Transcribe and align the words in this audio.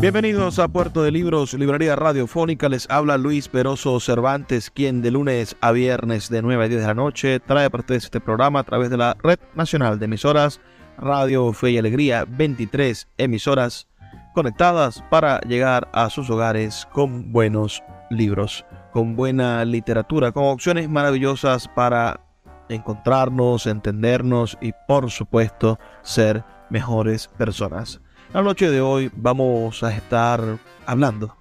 Bienvenidos 0.00 0.58
a 0.58 0.68
Puerto 0.68 1.02
de 1.02 1.10
Libros, 1.10 1.54
Librería 1.54 1.96
Radiofónica. 1.96 2.68
Les 2.68 2.90
habla 2.90 3.16
Luis 3.16 3.48
Peroso 3.48 3.98
Cervantes, 4.00 4.70
quien 4.70 5.00
de 5.00 5.10
lunes 5.10 5.56
a 5.60 5.72
viernes 5.72 6.28
de 6.28 6.42
9 6.42 6.64
a 6.64 6.68
10 6.68 6.80
de 6.80 6.86
la 6.86 6.94
noche 6.94 7.40
trae 7.40 7.70
para 7.70 7.80
ustedes 7.80 8.04
este 8.04 8.20
programa 8.20 8.60
a 8.60 8.64
través 8.64 8.90
de 8.90 8.98
la 8.98 9.16
Red 9.22 9.38
Nacional 9.54 9.98
de 9.98 10.04
Emisoras 10.04 10.60
Radio 10.98 11.52
Fe 11.52 11.70
y 11.70 11.78
Alegría, 11.78 12.26
23 12.28 13.08
emisoras 13.16 13.88
conectadas 14.34 15.02
para 15.10 15.40
llegar 15.42 15.88
a 15.92 16.10
sus 16.10 16.28
hogares 16.28 16.86
con 16.92 17.32
buenos 17.32 17.82
libros, 18.10 18.66
con 18.92 19.16
buena 19.16 19.64
literatura, 19.64 20.32
con 20.32 20.44
opciones 20.44 20.88
maravillosas 20.88 21.68
para 21.68 22.20
encontrarnos, 22.68 23.66
entendernos 23.66 24.58
y 24.60 24.72
por 24.86 25.10
supuesto 25.10 25.78
ser 26.02 26.44
mejores 26.68 27.28
personas. 27.28 28.00
La 28.34 28.42
noche 28.42 28.68
de 28.68 28.80
hoy 28.80 29.10
vamos 29.14 29.84
a 29.84 29.94
estar 29.94 30.58
hablando, 30.86 31.36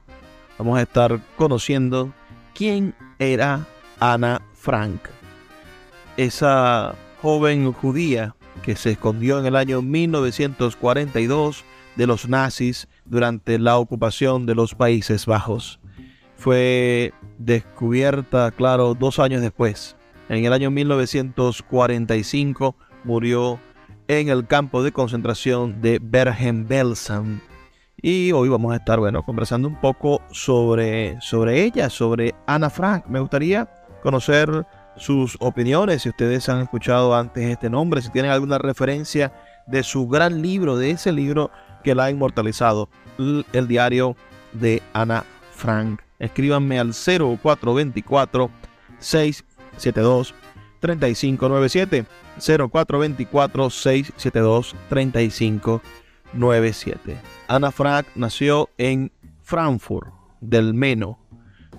vamos 0.59 0.77
a 0.77 0.83
estar 0.83 1.19
conociendo 1.35 2.13
quién 2.53 2.93
era 3.17 3.65
Ana 3.99 4.43
Frank, 4.53 5.01
esa 6.17 6.93
joven 7.19 7.73
judía 7.73 8.35
que 8.61 8.75
se 8.75 8.91
escondió 8.91 9.39
en 9.39 9.47
el 9.47 9.55
año 9.55 9.81
1942 9.81 11.65
de 11.95 12.05
los 12.05 12.29
nazis 12.29 12.87
durante 13.05 13.57
la 13.57 13.79
ocupación 13.79 14.45
de 14.45 14.53
los 14.53 14.75
Países 14.75 15.25
Bajos. 15.25 15.79
Fue 16.37 17.11
descubierta, 17.39 18.51
claro, 18.51 18.93
dos 18.93 19.17
años 19.17 19.41
después. 19.41 19.95
En 20.29 20.45
el 20.45 20.53
año 20.53 20.69
1945 20.69 22.75
murió 23.03 23.59
en 24.07 24.29
el 24.29 24.47
campo 24.47 24.83
de 24.83 24.91
concentración 24.91 25.81
de 25.81 25.99
Bergen-Belsen. 26.01 27.41
Y 28.01 28.31
hoy 28.33 28.49
vamos 28.49 28.73
a 28.73 28.77
estar, 28.77 28.99
bueno, 28.99 29.23
conversando 29.23 29.67
un 29.67 29.79
poco 29.79 30.21
sobre, 30.31 31.19
sobre 31.21 31.63
ella, 31.63 31.89
sobre 31.89 32.35
Ana 32.47 32.69
Frank. 32.69 33.05
Me 33.07 33.19
gustaría 33.19 33.69
conocer 34.01 34.65
sus 34.97 35.37
opiniones, 35.39 36.01
si 36.01 36.09
ustedes 36.09 36.49
han 36.49 36.61
escuchado 36.61 37.15
antes 37.15 37.49
este 37.49 37.69
nombre, 37.69 38.01
si 38.01 38.09
tienen 38.09 38.31
alguna 38.31 38.57
referencia 38.57 39.33
de 39.67 39.83
su 39.83 40.07
gran 40.07 40.41
libro, 40.41 40.77
de 40.77 40.91
ese 40.91 41.11
libro 41.11 41.49
que 41.83 41.95
la 41.95 42.05
ha 42.05 42.11
inmortalizado, 42.11 42.89
el 43.17 43.67
diario 43.67 44.15
de 44.51 44.81
Ana 44.93 45.23
Frank. 45.55 46.01
Escríbanme 46.19 46.79
al 46.79 46.93
0424 46.93 48.49
672 48.99 50.33
3597 50.83 52.05
0424 52.39 53.69
672 53.69 54.75
3597. 54.89 57.17
Ana 57.47 57.71
Frank 57.71 58.05
nació 58.15 58.69
en 58.77 59.13
Frankfurt 59.41 60.09
del 60.41 60.73
Meno. 60.73 61.19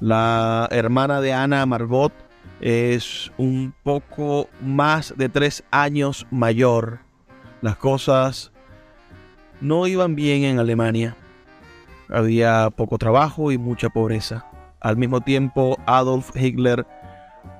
La 0.00 0.66
hermana 0.70 1.20
de 1.20 1.34
Ana 1.34 1.66
Margot 1.66 2.14
es 2.62 3.30
un 3.36 3.74
poco 3.82 4.48
más 4.62 5.12
de 5.18 5.28
tres 5.28 5.64
años 5.70 6.26
mayor. 6.30 7.00
Las 7.60 7.76
cosas 7.76 8.52
no 9.60 9.86
iban 9.86 10.14
bien 10.14 10.44
en 10.44 10.58
Alemania. 10.58 11.14
Había 12.08 12.70
poco 12.70 12.96
trabajo 12.96 13.52
y 13.52 13.58
mucha 13.58 13.90
pobreza. 13.90 14.46
Al 14.80 14.96
mismo 14.96 15.20
tiempo, 15.20 15.76
Adolf 15.84 16.34
Hitler 16.34 16.86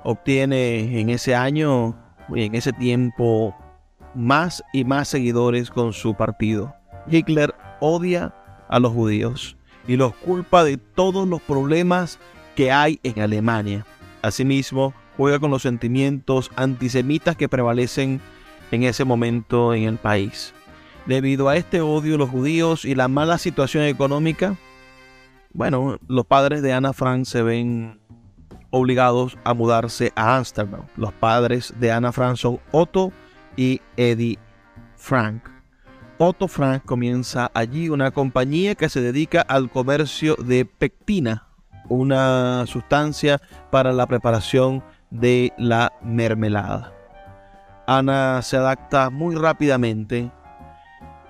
obtiene 0.04 1.00
en 1.00 1.10
ese 1.10 1.34
año 1.34 1.96
y 2.32 2.44
en 2.44 2.54
ese 2.54 2.72
tiempo 2.72 3.56
más 4.14 4.62
y 4.72 4.84
más 4.84 5.08
seguidores 5.08 5.70
con 5.70 5.92
su 5.92 6.14
partido. 6.14 6.74
Hitler 7.10 7.54
odia 7.80 8.34
a 8.68 8.78
los 8.78 8.92
judíos 8.92 9.56
y 9.88 9.96
los 9.96 10.14
culpa 10.14 10.64
de 10.64 10.76
todos 10.76 11.26
los 11.26 11.42
problemas 11.42 12.18
que 12.54 12.70
hay 12.70 13.00
en 13.02 13.20
Alemania. 13.20 13.84
Asimismo, 14.22 14.94
juega 15.16 15.38
con 15.38 15.50
los 15.50 15.62
sentimientos 15.62 16.50
antisemitas 16.56 17.36
que 17.36 17.48
prevalecen 17.48 18.20
en 18.70 18.82
ese 18.84 19.04
momento 19.04 19.74
en 19.74 19.84
el 19.84 19.96
país. 19.98 20.54
Debido 21.06 21.48
a 21.48 21.56
este 21.56 21.80
odio, 21.80 22.16
los 22.16 22.30
judíos 22.30 22.84
y 22.84 22.94
la 22.94 23.08
mala 23.08 23.36
situación 23.38 23.84
económica, 23.84 24.56
bueno, 25.52 25.98
los 26.08 26.26
padres 26.26 26.62
de 26.62 26.72
Ana 26.72 26.92
Frank 26.92 27.26
se 27.26 27.42
ven 27.42 28.00
obligados 28.74 29.38
a 29.44 29.54
mudarse 29.54 30.12
a 30.16 30.36
Ámsterdam. 30.36 30.82
Los 30.96 31.12
padres 31.12 31.72
de 31.78 31.92
Ana 31.92 32.10
Frank 32.10 32.36
son 32.36 32.58
Otto 32.72 33.12
y 33.56 33.80
Eddie 33.96 34.36
Frank. 34.96 35.48
Otto 36.18 36.48
Frank 36.48 36.84
comienza 36.84 37.52
allí 37.54 37.88
una 37.88 38.10
compañía 38.10 38.74
que 38.74 38.88
se 38.88 39.00
dedica 39.00 39.42
al 39.42 39.70
comercio 39.70 40.34
de 40.34 40.64
pectina, 40.64 41.46
una 41.88 42.64
sustancia 42.66 43.40
para 43.70 43.92
la 43.92 44.06
preparación 44.06 44.82
de 45.10 45.52
la 45.56 45.92
mermelada. 46.02 46.92
Ana 47.86 48.42
se 48.42 48.56
adapta 48.56 49.08
muy 49.10 49.36
rápidamente 49.36 50.32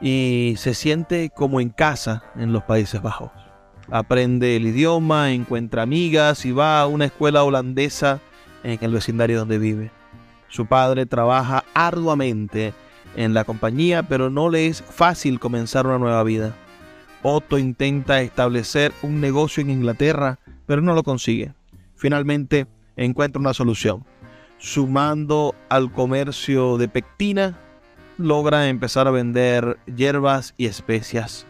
y 0.00 0.54
se 0.56 0.72
siente 0.72 1.28
como 1.28 1.60
en 1.60 1.68
casa 1.68 2.22
en 2.36 2.54
los 2.54 2.62
Países 2.62 3.02
Bajos. 3.02 3.43
Aprende 3.90 4.56
el 4.56 4.66
idioma, 4.66 5.32
encuentra 5.32 5.82
amigas 5.82 6.44
y 6.46 6.52
va 6.52 6.80
a 6.80 6.86
una 6.86 7.06
escuela 7.06 7.44
holandesa 7.44 8.20
en 8.62 8.78
el 8.80 8.92
vecindario 8.92 9.38
donde 9.38 9.58
vive. 9.58 9.90
Su 10.48 10.66
padre 10.66 11.06
trabaja 11.06 11.64
arduamente 11.74 12.72
en 13.16 13.34
la 13.34 13.44
compañía, 13.44 14.02
pero 14.02 14.30
no 14.30 14.48
le 14.48 14.66
es 14.66 14.82
fácil 14.82 15.38
comenzar 15.38 15.86
una 15.86 15.98
nueva 15.98 16.22
vida. 16.22 16.54
Otto 17.22 17.58
intenta 17.58 18.20
establecer 18.20 18.92
un 19.02 19.20
negocio 19.20 19.62
en 19.62 19.70
Inglaterra, 19.70 20.38
pero 20.66 20.82
no 20.82 20.94
lo 20.94 21.02
consigue. 21.02 21.54
Finalmente 21.96 22.66
encuentra 22.96 23.40
una 23.40 23.54
solución. 23.54 24.04
Sumando 24.58 25.54
al 25.68 25.92
comercio 25.92 26.78
de 26.78 26.88
pectina, 26.88 27.58
logra 28.18 28.68
empezar 28.68 29.08
a 29.08 29.10
vender 29.10 29.78
hierbas 29.86 30.54
y 30.56 30.66
especias. 30.66 31.46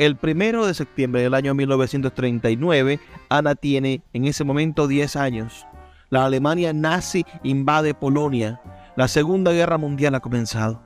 El 0.00 0.16
primero 0.16 0.64
de 0.64 0.72
septiembre 0.72 1.20
del 1.20 1.34
año 1.34 1.52
1939, 1.52 3.00
Ana 3.28 3.54
tiene 3.54 4.02
en 4.14 4.24
ese 4.24 4.44
momento 4.44 4.88
10 4.88 5.14
años. 5.16 5.66
La 6.08 6.24
Alemania 6.24 6.72
nazi 6.72 7.26
invade 7.42 7.92
Polonia. 7.92 8.62
La 8.96 9.08
Segunda 9.08 9.52
Guerra 9.52 9.76
Mundial 9.76 10.14
ha 10.14 10.20
comenzado. 10.20 10.82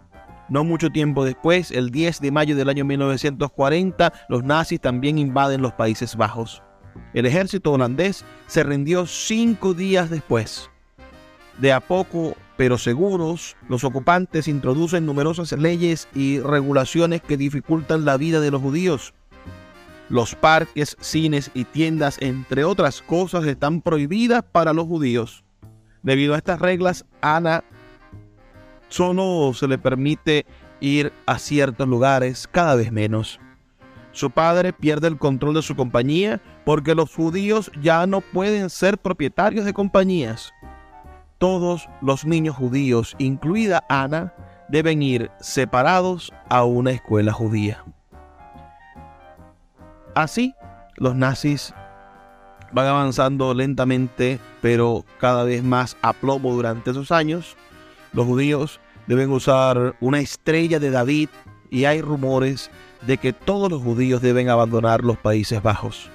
No 0.48 0.64
mucho 0.64 0.90
tiempo 0.90 1.24
después, 1.24 1.70
el 1.70 1.90
10 1.90 2.22
de 2.22 2.32
mayo 2.32 2.56
del 2.56 2.68
año 2.68 2.84
1940, 2.84 4.12
los 4.28 4.42
nazis 4.42 4.80
también 4.80 5.16
invaden 5.16 5.62
los 5.62 5.74
Países 5.74 6.16
Bajos. 6.16 6.64
El 7.12 7.24
ejército 7.26 7.70
holandés 7.70 8.24
se 8.48 8.64
rindió 8.64 9.06
cinco 9.06 9.74
días 9.74 10.10
después. 10.10 10.70
De 11.58 11.72
a 11.72 11.78
poco, 11.78 12.34
pero 12.56 12.78
seguros, 12.78 13.56
los 13.68 13.84
ocupantes 13.84 14.48
introducen 14.48 15.06
numerosas 15.06 15.52
leyes 15.52 16.08
y 16.14 16.38
regulaciones 16.38 17.20
que 17.20 17.36
dificultan 17.36 18.04
la 18.04 18.16
vida 18.16 18.40
de 18.40 18.50
los 18.50 18.62
judíos. 18.62 19.12
Los 20.08 20.34
parques, 20.34 20.96
cines 21.00 21.50
y 21.54 21.64
tiendas, 21.64 22.18
entre 22.20 22.64
otras 22.64 23.02
cosas, 23.02 23.44
están 23.46 23.80
prohibidas 23.80 24.44
para 24.44 24.72
los 24.72 24.86
judíos. 24.86 25.44
Debido 26.02 26.34
a 26.34 26.38
estas 26.38 26.60
reglas, 26.60 27.04
Ana 27.22 27.64
solo 28.88 29.52
se 29.54 29.66
le 29.66 29.78
permite 29.78 30.46
ir 30.80 31.12
a 31.26 31.38
ciertos 31.38 31.88
lugares 31.88 32.46
cada 32.50 32.74
vez 32.76 32.92
menos. 32.92 33.40
Su 34.12 34.30
padre 34.30 34.72
pierde 34.72 35.08
el 35.08 35.18
control 35.18 35.54
de 35.54 35.62
su 35.62 35.74
compañía 35.74 36.40
porque 36.64 36.94
los 36.94 37.12
judíos 37.12 37.72
ya 37.82 38.06
no 38.06 38.20
pueden 38.20 38.70
ser 38.70 38.98
propietarios 38.98 39.64
de 39.64 39.72
compañías. 39.72 40.53
Todos 41.38 41.88
los 42.00 42.24
niños 42.24 42.56
judíos, 42.56 43.14
incluida 43.18 43.84
Ana, 43.88 44.32
deben 44.68 45.02
ir 45.02 45.30
separados 45.40 46.32
a 46.48 46.64
una 46.64 46.92
escuela 46.92 47.32
judía. 47.32 47.84
Así, 50.14 50.54
los 50.96 51.14
nazis 51.16 51.74
van 52.72 52.86
avanzando 52.86 53.54
lentamente, 53.54 54.40
pero 54.60 55.04
cada 55.18 55.44
vez 55.44 55.62
más 55.62 55.96
a 56.02 56.12
plomo 56.12 56.52
durante 56.52 56.90
esos 56.90 57.12
años. 57.12 57.56
Los 58.12 58.26
judíos 58.26 58.80
deben 59.06 59.30
usar 59.30 59.96
una 60.00 60.20
estrella 60.20 60.78
de 60.78 60.90
David 60.90 61.28
y 61.70 61.84
hay 61.84 62.00
rumores 62.00 62.70
de 63.06 63.18
que 63.18 63.32
todos 63.32 63.70
los 63.70 63.82
judíos 63.82 64.22
deben 64.22 64.48
abandonar 64.48 65.04
los 65.04 65.18
Países 65.18 65.62
Bajos. 65.62 66.08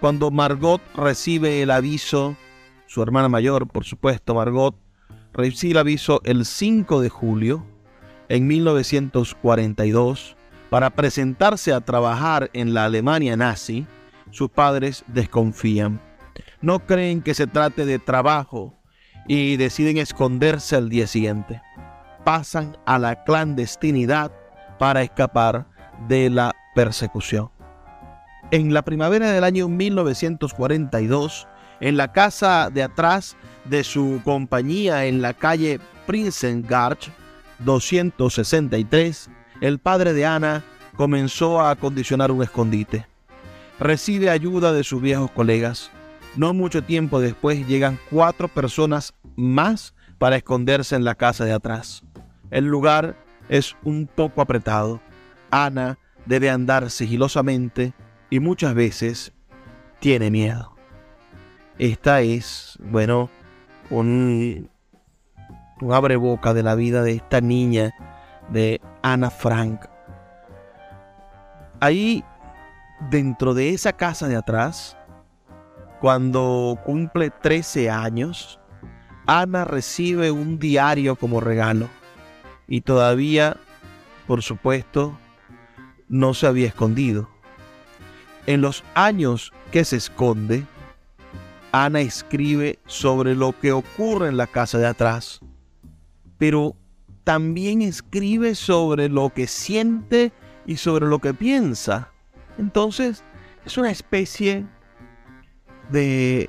Cuando 0.00 0.30
Margot 0.30 0.82
recibe 0.94 1.62
el 1.62 1.70
aviso, 1.70 2.36
su 2.86 3.02
hermana 3.02 3.28
mayor, 3.28 3.66
por 3.68 3.84
supuesto, 3.84 4.34
Margot, 4.34 4.76
recibe 5.32 5.72
el 5.72 5.78
aviso 5.78 6.20
el 6.24 6.44
5 6.44 7.00
de 7.00 7.08
julio 7.08 7.66
en 8.28 8.46
1942 8.46 10.36
para 10.70 10.90
presentarse 10.90 11.72
a 11.72 11.80
trabajar 11.80 12.50
en 12.52 12.74
la 12.74 12.84
Alemania 12.86 13.36
nazi, 13.36 13.86
sus 14.30 14.50
padres 14.50 15.04
desconfían. 15.06 16.00
No 16.60 16.80
creen 16.80 17.22
que 17.22 17.34
se 17.34 17.46
trate 17.46 17.86
de 17.86 17.98
trabajo 17.98 18.74
y 19.28 19.56
deciden 19.56 19.98
esconderse 19.98 20.76
al 20.76 20.88
día 20.88 21.06
siguiente. 21.06 21.62
Pasan 22.24 22.76
a 22.86 22.98
la 22.98 23.24
clandestinidad 23.24 24.32
para 24.78 25.02
escapar 25.02 25.66
de 26.08 26.30
la 26.30 26.52
persecución. 26.74 27.50
En 28.50 28.74
la 28.74 28.82
primavera 28.82 29.30
del 29.30 29.44
año 29.44 29.68
1942, 29.68 31.46
en 31.84 31.98
la 31.98 32.12
casa 32.12 32.70
de 32.70 32.82
atrás 32.82 33.36
de 33.66 33.84
su 33.84 34.22
compañía 34.24 35.04
en 35.04 35.20
la 35.20 35.34
calle 35.34 35.80
Prinsengarch 36.06 37.10
263, 37.58 39.28
el 39.60 39.78
padre 39.78 40.14
de 40.14 40.24
Ana 40.24 40.64
comenzó 40.96 41.60
a 41.60 41.70
acondicionar 41.70 42.30
un 42.30 42.42
escondite. 42.42 43.06
Recibe 43.78 44.30
ayuda 44.30 44.72
de 44.72 44.82
sus 44.82 45.02
viejos 45.02 45.30
colegas. 45.30 45.90
No 46.36 46.54
mucho 46.54 46.82
tiempo 46.82 47.20
después 47.20 47.66
llegan 47.66 47.98
cuatro 48.08 48.48
personas 48.48 49.12
más 49.36 49.94
para 50.16 50.36
esconderse 50.36 50.96
en 50.96 51.04
la 51.04 51.16
casa 51.16 51.44
de 51.44 51.52
atrás. 51.52 52.02
El 52.50 52.64
lugar 52.64 53.14
es 53.50 53.76
un 53.82 54.06
poco 54.06 54.40
apretado. 54.40 55.02
Ana 55.50 55.98
debe 56.24 56.48
andar 56.48 56.88
sigilosamente 56.88 57.92
y 58.30 58.40
muchas 58.40 58.72
veces 58.72 59.34
tiene 60.00 60.30
miedo. 60.30 60.73
Esta 61.78 62.20
es, 62.20 62.78
bueno, 62.80 63.30
un, 63.90 64.70
un 65.80 65.92
abre 65.92 66.16
boca 66.16 66.54
de 66.54 66.62
la 66.62 66.74
vida 66.74 67.02
de 67.02 67.12
esta 67.12 67.40
niña, 67.40 67.92
de 68.50 68.80
Ana 69.02 69.30
Frank. 69.30 69.86
Ahí, 71.80 72.24
dentro 73.10 73.54
de 73.54 73.70
esa 73.70 73.92
casa 73.92 74.28
de 74.28 74.36
atrás, 74.36 74.96
cuando 76.00 76.78
cumple 76.84 77.30
13 77.30 77.90
años, 77.90 78.60
Ana 79.26 79.64
recibe 79.64 80.30
un 80.30 80.58
diario 80.58 81.16
como 81.16 81.40
regalo 81.40 81.88
y 82.68 82.82
todavía, 82.82 83.56
por 84.26 84.42
supuesto, 84.42 85.18
no 86.08 86.34
se 86.34 86.46
había 86.46 86.68
escondido. 86.68 87.28
En 88.46 88.60
los 88.60 88.84
años 88.94 89.52
que 89.72 89.84
se 89.84 89.96
esconde, 89.96 90.66
Ana 91.74 92.02
escribe 92.02 92.78
sobre 92.86 93.34
lo 93.34 93.58
que 93.58 93.72
ocurre 93.72 94.28
en 94.28 94.36
la 94.36 94.46
casa 94.46 94.78
de 94.78 94.86
atrás, 94.86 95.40
pero 96.38 96.76
también 97.24 97.82
escribe 97.82 98.54
sobre 98.54 99.08
lo 99.08 99.30
que 99.30 99.48
siente 99.48 100.30
y 100.66 100.76
sobre 100.76 101.06
lo 101.06 101.18
que 101.18 101.34
piensa. 101.34 102.12
Entonces, 102.58 103.24
es 103.66 103.76
una 103.76 103.90
especie 103.90 104.64
de, 105.90 106.48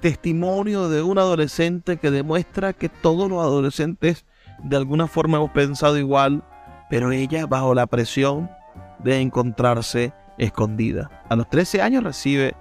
testimonio 0.00 0.88
de 0.88 1.00
un 1.00 1.18
adolescente 1.18 1.98
que 1.98 2.10
demuestra 2.10 2.72
que 2.72 2.88
todos 2.88 3.30
los 3.30 3.40
adolescentes 3.44 4.24
de 4.64 4.76
alguna 4.76 5.06
forma 5.06 5.36
hemos 5.36 5.52
pensado 5.52 5.96
igual, 5.96 6.42
pero 6.90 7.12
ella 7.12 7.46
bajo 7.46 7.72
la 7.72 7.86
presión 7.86 8.50
de 8.98 9.20
encontrarse 9.20 10.12
escondida. 10.38 11.22
A 11.28 11.36
los 11.36 11.48
13 11.48 11.82
años 11.82 12.02
recibe 12.02 12.56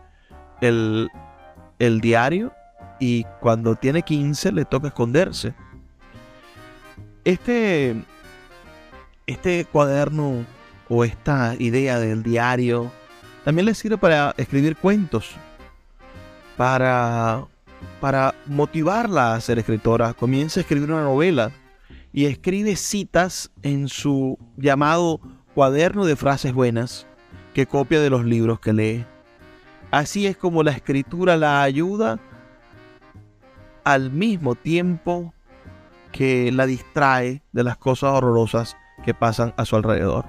el, 0.61 1.09
el 1.79 2.01
diario 2.01 2.53
y 2.99 3.25
cuando 3.41 3.75
tiene 3.75 4.01
15 4.01 4.51
le 4.51 4.65
toca 4.65 4.87
esconderse. 4.87 5.53
Este, 7.23 7.95
este 9.25 9.65
cuaderno 9.65 10.45
o 10.89 11.03
esta 11.03 11.55
idea 11.59 11.99
del 11.99 12.23
diario 12.23 12.91
también 13.43 13.65
le 13.65 13.75
sirve 13.75 13.97
para 13.97 14.33
escribir 14.37 14.75
cuentos, 14.75 15.31
para, 16.57 17.45
para 17.99 18.33
motivarla 18.45 19.35
a 19.35 19.41
ser 19.41 19.59
escritora. 19.59 20.13
Comienza 20.13 20.59
a 20.59 20.61
escribir 20.61 20.91
una 20.91 21.03
novela 21.03 21.51
y 22.13 22.25
escribe 22.25 22.75
citas 22.75 23.51
en 23.61 23.87
su 23.87 24.39
llamado 24.57 25.19
cuaderno 25.53 26.05
de 26.05 26.15
frases 26.15 26.53
buenas 26.53 27.07
que 27.53 27.65
copia 27.65 27.99
de 27.99 28.09
los 28.09 28.25
libros 28.25 28.59
que 28.59 28.73
lee. 28.73 29.05
Así 29.95 30.27
es 30.27 30.35
como 30.35 30.61
la 30.61 30.71
escritura 30.71 31.37
la 31.37 31.63
ayuda 31.63 32.19
al 33.85 34.11
mismo 34.11 34.55
tiempo 34.55 35.33
que 36.11 36.51
la 36.51 36.65
distrae 36.65 37.41
de 37.53 37.63
las 37.63 37.77
cosas 37.77 38.11
horrorosas 38.11 38.75
que 39.05 39.13
pasan 39.13 39.53
a 39.55 39.63
su 39.63 39.77
alrededor. 39.77 40.25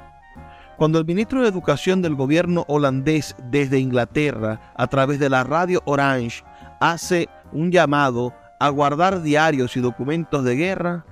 Cuando 0.77 1.01
el 1.01 1.05
ministro 1.05 1.43
de 1.43 1.49
Educación 1.49 2.01
del 2.01 2.15
gobierno 2.15 2.65
holandés 2.69 3.35
desde 3.51 3.81
Inglaterra, 3.81 4.73
a 4.77 4.87
través 4.87 5.19
de 5.19 5.31
la 5.31 5.43
radio 5.43 5.83
Orange, 5.85 6.45
hace 6.79 7.29
un 7.51 7.73
llamado 7.73 8.33
a 8.61 8.69
guardar 8.69 9.21
diarios 9.21 9.77
y 9.77 9.81
documentos 9.81 10.45
de 10.45 10.55
guerra, 10.55 11.05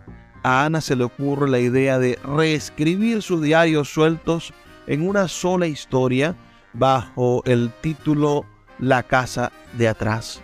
a 0.45 0.65
Ana 0.65 0.81
se 0.81 0.95
le 0.95 1.03
ocurre 1.03 1.51
la 1.51 1.59
idea 1.59 1.99
de 1.99 2.21
reescribir 2.23 3.21
sus 3.21 3.43
diarios 3.43 3.93
sueltos 3.93 4.55
en 4.87 5.09
una 5.09 5.27
sola 5.27 5.67
historia 5.67 6.37
bajo 6.75 7.43
el 7.47 7.71
título 7.81 8.45
La 8.79 9.03
casa 9.03 9.53
de 9.77 9.89
atrás. 9.89 10.43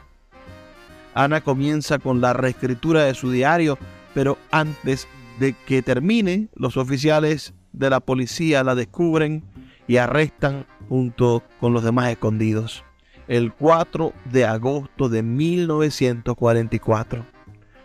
Ana 1.14 1.40
comienza 1.40 1.98
con 1.98 2.20
la 2.20 2.32
reescritura 2.32 3.04
de 3.04 3.14
su 3.14 3.30
diario, 3.30 3.78
pero 4.14 4.38
antes 4.50 5.08
de 5.38 5.54
que 5.66 5.82
termine, 5.82 6.48
los 6.54 6.76
oficiales 6.76 7.54
de 7.72 7.90
la 7.90 8.00
policía 8.00 8.64
la 8.64 8.74
descubren 8.74 9.44
y 9.88 9.96
arrestan 9.96 10.66
junto 10.88 11.42
con 11.60 11.72
los 11.72 11.82
demás 11.82 12.10
escondidos 12.10 12.84
el 13.30 13.52
4 13.52 14.12
de 14.24 14.44
agosto 14.44 15.08
de 15.08 15.22
1944. 15.22 17.24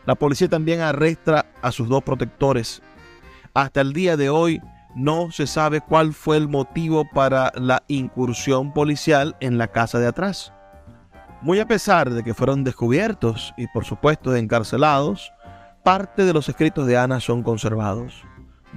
La 0.08 0.16
policía 0.16 0.50
también 0.50 0.82
arresta 0.82 1.46
a 1.62 1.72
sus 1.72 1.88
dos 1.88 2.02
protectores. 2.02 2.82
Hasta 3.54 3.82
el 3.82 3.94
día 3.94 4.18
de 4.18 4.32
hoy 4.32 4.60
no 4.96 5.30
se 5.30 5.46
sabe 5.46 5.82
cuál 5.82 6.14
fue 6.14 6.38
el 6.38 6.48
motivo 6.48 7.06
para 7.14 7.52
la 7.56 7.84
incursión 7.88 8.74
policial 8.74 9.36
en 9.42 9.58
la 9.58 9.68
casa 9.68 10.00
de 10.00 10.08
atrás. 10.08 10.54
Muy 11.42 11.60
a 11.60 11.68
pesar 11.68 12.10
de 12.10 12.24
que 12.24 12.34
fueron 12.34 12.64
descubiertos 12.64 13.54
y 13.58 13.68
por 13.68 13.86
supuesto 13.86 14.36
encarcelados, 14.36 15.32
parte 15.84 16.24
de 16.24 16.34
los 16.34 16.50
escritos 16.50 16.88
de 16.88 16.98
Ana 16.98 17.20
son 17.20 17.44
conservados. 17.44 18.24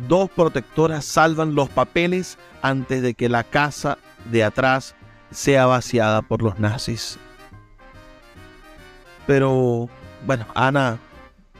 Dos 0.08 0.28
protectoras 0.28 1.04
salvan 1.04 1.54
los 1.54 1.68
papeles 1.68 2.36
antes 2.62 3.00
de 3.00 3.14
que 3.14 3.28
la 3.28 3.44
casa 3.44 3.96
de 4.30 4.44
atrás 4.44 4.94
sea 5.30 5.66
vaciada 5.66 6.22
por 6.22 6.42
los 6.42 6.58
nazis. 6.58 7.18
Pero, 9.26 9.88
bueno, 10.26 10.46
Ana 10.54 10.98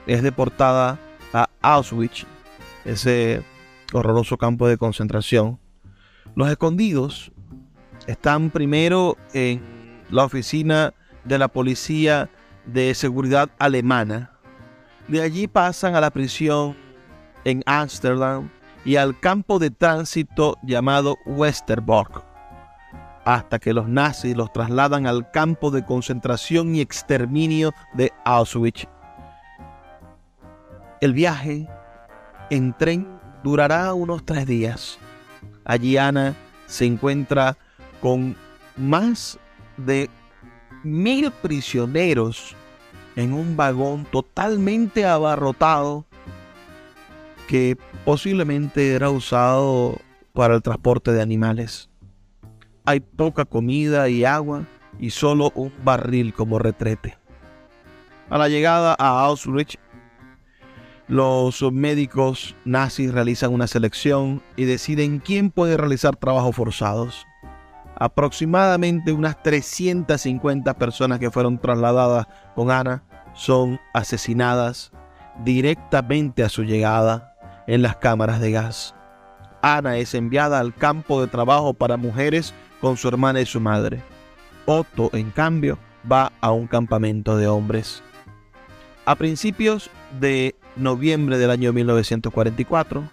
es 0.06 0.22
deportada 0.22 0.98
a 1.32 1.48
Auschwitz, 1.60 2.26
ese 2.84 3.42
horroroso 3.92 4.36
campo 4.36 4.68
de 4.68 4.76
concentración. 4.76 5.58
Los 6.34 6.50
escondidos 6.50 7.32
están 8.06 8.50
primero 8.50 9.16
en 9.32 9.62
la 10.10 10.24
oficina 10.24 10.94
de 11.24 11.38
la 11.38 11.48
policía 11.48 12.30
de 12.66 12.94
seguridad 12.94 13.50
alemana. 13.58 14.32
De 15.08 15.22
allí 15.22 15.46
pasan 15.46 15.94
a 15.94 16.00
la 16.00 16.10
prisión 16.10 16.76
en 17.44 17.62
Ámsterdam 17.66 18.50
y 18.84 18.96
al 18.96 19.18
campo 19.18 19.58
de 19.58 19.70
tránsito 19.70 20.56
llamado 20.62 21.16
Westerbork, 21.26 22.24
hasta 23.24 23.58
que 23.58 23.72
los 23.72 23.88
nazis 23.88 24.36
los 24.36 24.52
trasladan 24.52 25.06
al 25.06 25.30
campo 25.30 25.70
de 25.70 25.84
concentración 25.84 26.74
y 26.74 26.80
exterminio 26.80 27.72
de 27.94 28.12
Auschwitz. 28.24 28.86
El 31.00 31.12
viaje 31.12 31.68
en 32.50 32.76
tren 32.76 33.17
durará 33.48 33.94
unos 33.94 34.24
tres 34.24 34.46
días. 34.46 34.98
Allí 35.64 35.96
Ana 35.96 36.34
se 36.66 36.84
encuentra 36.84 37.56
con 38.00 38.36
más 38.76 39.38
de 39.78 40.10
mil 40.84 41.30
prisioneros 41.30 42.54
en 43.16 43.32
un 43.32 43.56
vagón 43.56 44.06
totalmente 44.10 45.04
abarrotado 45.04 46.04
que 47.48 47.76
posiblemente 48.04 48.92
era 48.94 49.08
usado 49.10 49.96
para 50.34 50.54
el 50.54 50.62
transporte 50.62 51.12
de 51.12 51.22
animales. 51.22 51.88
Hay 52.84 53.00
poca 53.00 53.44
comida 53.44 54.08
y 54.08 54.24
agua 54.24 54.64
y 54.98 55.10
solo 55.10 55.52
un 55.54 55.72
barril 55.82 56.34
como 56.34 56.58
retrete. 56.58 57.16
A 58.28 58.36
la 58.36 58.48
llegada 58.48 58.94
a 58.98 59.24
Auschwitz, 59.24 59.78
los 61.08 61.62
médicos 61.72 62.54
nazis 62.64 63.12
realizan 63.12 63.52
una 63.52 63.66
selección 63.66 64.42
y 64.56 64.64
deciden 64.64 65.18
quién 65.18 65.50
puede 65.50 65.76
realizar 65.76 66.16
trabajos 66.16 66.54
forzados 66.54 67.26
aproximadamente 67.98 69.12
unas 69.12 69.42
350 69.42 70.74
personas 70.74 71.18
que 71.18 71.30
fueron 71.30 71.58
trasladadas 71.58 72.26
con 72.54 72.70
Ana 72.70 73.02
son 73.34 73.80
asesinadas 73.92 74.92
directamente 75.44 76.44
a 76.44 76.48
su 76.48 76.62
llegada 76.62 77.34
en 77.66 77.82
las 77.82 77.96
cámaras 77.96 78.40
de 78.40 78.52
gas. 78.52 78.94
Ana 79.62 79.98
es 79.98 80.14
enviada 80.14 80.60
al 80.60 80.74
campo 80.74 81.20
de 81.20 81.26
trabajo 81.26 81.74
para 81.74 81.96
mujeres 81.96 82.54
con 82.80 82.96
su 82.96 83.08
hermana 83.08 83.40
y 83.40 83.46
su 83.46 83.60
madre. 83.60 84.00
Otto, 84.66 85.10
en 85.12 85.30
cambio, 85.30 85.78
va 86.10 86.32
a 86.40 86.52
un 86.52 86.68
campamento 86.68 87.36
de 87.36 87.48
hombres. 87.48 88.02
A 89.06 89.16
principios 89.16 89.90
de 90.20 90.54
noviembre 90.78 91.38
del 91.38 91.50
año 91.50 91.72
1944, 91.72 93.08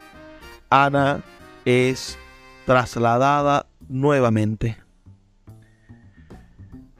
Ana 0.69 1.21
es 1.65 2.17
trasladada 2.65 3.67
nuevamente. 3.87 4.77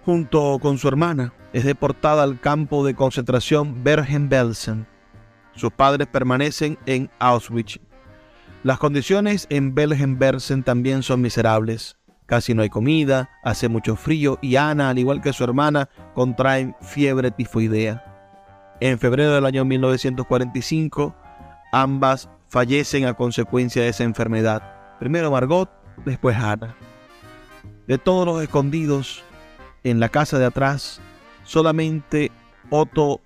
Junto 0.04 0.60
con 0.62 0.78
su 0.78 0.88
hermana, 0.88 1.34
es 1.54 1.64
deportada 1.64 2.24
al 2.24 2.40
campo 2.40 2.86
de 2.86 2.96
concentración 2.96 3.84
Bergen-Belsen. 3.84 4.86
Sus 5.56 5.72
padres 5.72 6.08
permanecen 6.08 6.78
en 6.86 7.10
Auschwitz. 7.18 7.80
Las 8.64 8.78
condiciones 8.78 9.48
en 9.50 9.74
Bergen-Belsen 9.74 10.64
también 10.64 11.02
son 11.02 11.22
miserables. 11.22 11.98
Casi 12.26 12.54
no 12.54 12.64
hay 12.64 12.70
comida, 12.70 13.30
hace 13.44 13.70
mucho 13.70 13.96
frío 13.96 14.40
y 14.42 14.56
Ana, 14.56 14.90
al 14.90 15.00
igual 15.00 15.22
que 15.22 15.34
su 15.34 15.44
hermana, 15.44 15.90
contraen 16.14 16.76
fiebre 16.82 17.32
tifoidea. 17.32 18.15
En 18.82 19.00
febrero 19.00 19.34
del 19.34 19.46
año 19.46 19.63
1945, 19.63 21.15
ambas 21.72 22.29
fallecen 22.50 23.05
a 23.05 23.13
consecuencia 23.13 23.82
de 23.82 23.89
esa 23.89 24.03
enfermedad. 24.03 24.98
Primero 25.00 25.32
Margot 25.32 25.70
después 26.05 26.36
Ana. 26.36 26.75
De 27.88 27.98
todos 27.98 28.25
los 28.25 28.44
escondidos 28.44 29.24
en 29.84 30.00
la 30.00 30.10
casa 30.10 30.39
de 30.39 30.46
atrás, 30.46 31.00
solamente 31.44 32.32
Otto 32.70 33.22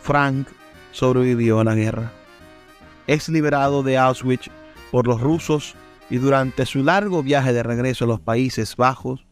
Frank 0.00 0.48
sobrevivió 0.92 1.60
a 1.60 1.64
la 1.64 1.74
guerra. 1.74 2.12
Es 3.06 3.28
liberado 3.28 3.82
de 3.82 3.98
Auschwitz 3.98 4.50
por 4.90 5.06
los 5.06 5.20
rusos 5.20 5.74
y 6.08 6.16
durante 6.16 6.66
su 6.66 6.82
largo 6.82 7.22
viaje 7.22 7.52
de 7.52 7.62
regreso 7.62 8.04
a 8.04 8.08
los 8.08 8.20
Países 8.20 8.76
Bajos, 8.76 9.26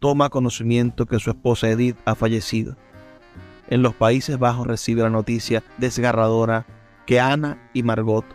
toma 0.00 0.30
conocimiento 0.30 1.06
que 1.06 1.18
su 1.18 1.30
esposa 1.30 1.68
Edith 1.68 1.96
ha 2.04 2.14
fallecido. 2.14 2.76
En 3.72 3.80
los 3.80 3.94
Países 3.94 4.38
Bajos 4.38 4.66
recibe 4.66 5.00
la 5.00 5.08
noticia 5.08 5.64
desgarradora 5.78 6.66
que 7.06 7.20
Ana 7.20 7.70
y 7.72 7.82
Margot 7.82 8.26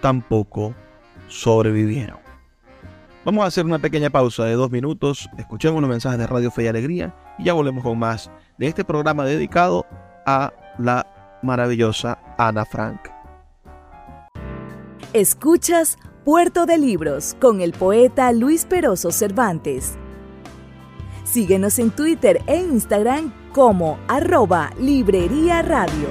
tampoco 0.00 0.76
sobrevivieron. 1.26 2.18
Vamos 3.24 3.42
a 3.42 3.48
hacer 3.48 3.64
una 3.64 3.80
pequeña 3.80 4.10
pausa 4.10 4.44
de 4.44 4.52
dos 4.52 4.70
minutos, 4.70 5.28
escuchemos 5.38 5.80
los 5.80 5.90
mensajes 5.90 6.20
de 6.20 6.28
Radio 6.28 6.52
Fe 6.52 6.62
y 6.62 6.66
Alegría 6.68 7.12
y 7.36 7.46
ya 7.46 7.52
volvemos 7.54 7.82
con 7.82 7.98
más 7.98 8.30
de 8.58 8.68
este 8.68 8.84
programa 8.84 9.24
dedicado 9.24 9.84
a 10.24 10.52
la 10.78 11.04
maravillosa 11.42 12.20
Ana 12.38 12.64
Frank. 12.64 13.08
Escuchas 15.12 15.98
Puerto 16.24 16.64
de 16.64 16.78
Libros 16.78 17.34
con 17.40 17.60
el 17.60 17.72
poeta 17.72 18.30
Luis 18.30 18.64
Peroso 18.66 19.10
Cervantes. 19.10 19.94
Síguenos 21.24 21.80
en 21.80 21.90
Twitter 21.90 22.40
e 22.46 22.58
Instagram 22.58 23.32
como 23.56 23.96
arroba 24.06 24.70
Librería 24.78 25.62
Radio. 25.62 26.08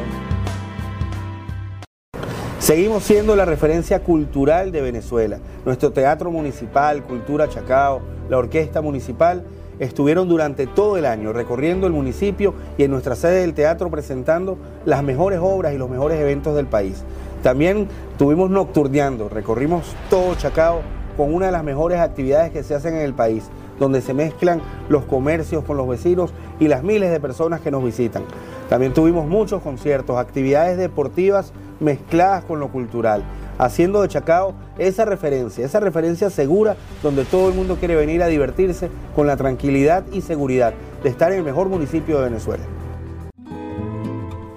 Seguimos 2.58 3.04
siendo 3.04 3.36
la 3.36 3.46
referencia 3.46 4.00
cultural 4.00 4.72
de 4.72 4.82
Venezuela. 4.82 5.38
Nuestro 5.64 5.92
teatro 5.92 6.32
municipal, 6.32 7.04
Cultura 7.04 7.48
Chacao, 7.48 8.02
la 8.30 8.40
orquesta 8.40 8.82
municipal 8.82 9.46
estuvieron 9.78 10.28
durante 10.28 10.66
todo 10.66 10.98
el 10.98 11.06
año 11.06 11.34
recorriendo 11.34 11.86
el 11.86 11.94
municipio 11.94 12.56
y 12.80 12.84
en 12.86 12.90
nuestra 12.90 13.16
sede 13.16 13.42
del 13.42 13.54
teatro 13.54 13.92
presentando 13.92 14.58
las 14.84 15.04
mejores 15.04 15.38
obras 15.40 15.76
y 15.76 15.78
los 15.78 15.88
mejores 15.88 16.20
eventos 16.20 16.56
del 16.56 16.66
país. 16.66 17.04
También 17.44 17.88
tuvimos 18.18 18.50
nocturneando, 18.50 19.30
recorrimos 19.30 19.96
todo 20.10 20.34
Chacao 20.34 20.82
con 21.16 21.32
una 21.32 21.46
de 21.46 21.52
las 21.52 21.64
mejores 21.64 22.00
actividades 22.00 22.52
que 22.52 22.64
se 22.64 22.74
hacen 22.74 22.96
en 22.96 23.02
el 23.02 23.14
país, 23.14 23.52
donde 23.80 24.02
se 24.02 24.14
mezclan 24.14 24.62
los 24.90 25.06
comercios 25.06 25.64
con 25.64 25.78
los 25.78 25.88
vecinos 25.88 26.34
y 26.60 26.68
las 26.68 26.84
miles 26.84 27.12
de 27.12 27.20
personas 27.20 27.62
que 27.62 27.72
nos 27.72 27.84
visitan. 27.84 28.24
También 28.70 28.94
tuvimos 28.94 29.28
muchos 29.28 29.62
conciertos, 29.62 30.18
actividades 30.18 30.78
deportivas 30.78 31.54
mezcladas 31.80 32.44
con 32.46 32.60
lo 32.60 32.72
cultural, 32.72 33.24
haciendo 33.58 34.02
de 34.02 34.08
Chacao 34.08 34.54
esa 34.78 35.06
referencia, 35.06 35.66
esa 35.66 35.80
referencia 35.80 36.30
segura 36.30 36.76
donde 37.04 37.26
todo 37.26 37.50
el 37.50 37.56
mundo 37.56 37.78
quiere 37.78 37.96
venir 37.96 38.24
a 38.24 38.28
divertirse 38.28 38.90
con 39.16 39.28
la 39.28 39.38
tranquilidad 39.38 40.06
y 40.12 40.22
seguridad 40.22 40.74
de 41.04 41.10
estar 41.10 41.32
en 41.32 41.40
el 41.40 41.44
mejor 41.44 41.70
municipio 41.70 42.18
de 42.18 42.30
Venezuela. 42.30 42.64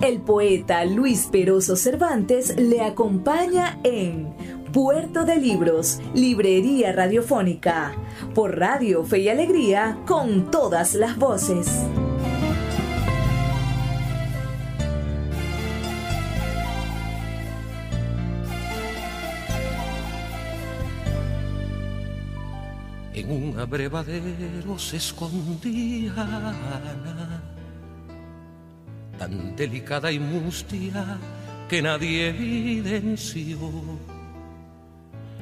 El 0.01 0.21
poeta 0.21 0.85
Luis 0.85 1.27
Peroso 1.27 1.75
Cervantes 1.75 2.57
le 2.57 2.83
acompaña 2.83 3.81
en 3.83 4.33
Puerto 4.73 5.25
de 5.25 5.37
Libros, 5.37 5.99
Librería 6.15 6.93
Radiofónica, 6.93 7.93
por 8.35 8.59
Radio 8.59 9.03
Fe 9.03 9.21
y 9.21 9.29
Alegría, 9.31 9.99
con 10.07 10.51
todas 10.51 10.95
las 10.95 11.17
voces. 11.17 11.87
En 23.15 23.31
un 23.31 23.59
abrevadero 23.59 24.79
se 24.79 24.99
escondía 24.99 26.13
Ana, 26.13 27.43
tan 29.19 29.57
delicada 29.57 30.13
y 30.13 30.19
mustia 30.19 31.19
que 31.71 31.81
nadie 31.81 32.29
evidenció. 32.29 33.59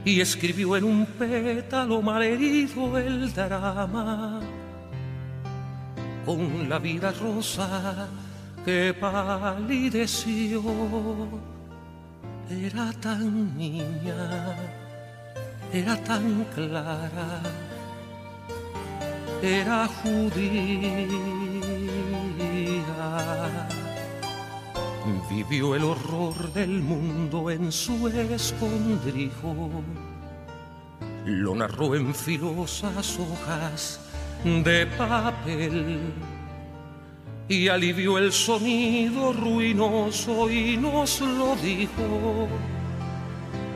Y 0.07 0.21
escribió 0.23 0.77
en 0.77 0.85
un 0.85 1.05
pétalo 1.05 2.01
malherido 2.01 2.97
el 2.97 3.31
drama, 3.35 4.41
con 6.25 6.69
la 6.69 6.79
vida 6.79 7.13
rosa 7.13 8.09
que 8.65 8.95
palideció. 8.99 10.63
Era 12.49 12.93
tan 12.93 13.59
niña 13.59 14.55
era 15.73 15.97
tan 15.97 16.45
clara, 16.55 17.43
era 19.43 19.89
judía. 19.89 21.07
Vivió 25.31 25.77
el 25.77 25.85
horror 25.85 26.53
del 26.53 26.83
mundo 26.83 27.51
en 27.51 27.71
su 27.71 28.09
escondrijo, 28.09 29.71
lo 31.25 31.55
narró 31.55 31.95
en 31.95 32.15
filosas 32.15 33.19
hojas 33.19 34.01
de 34.45 34.87
papel 34.87 36.01
y 37.49 37.69
alivió 37.69 38.19
el 38.19 38.33
sonido 38.33 39.33
ruinoso 39.33 40.51
y 40.51 40.77
nos 40.77 41.21
lo 41.21 41.55
dijo 41.57 42.49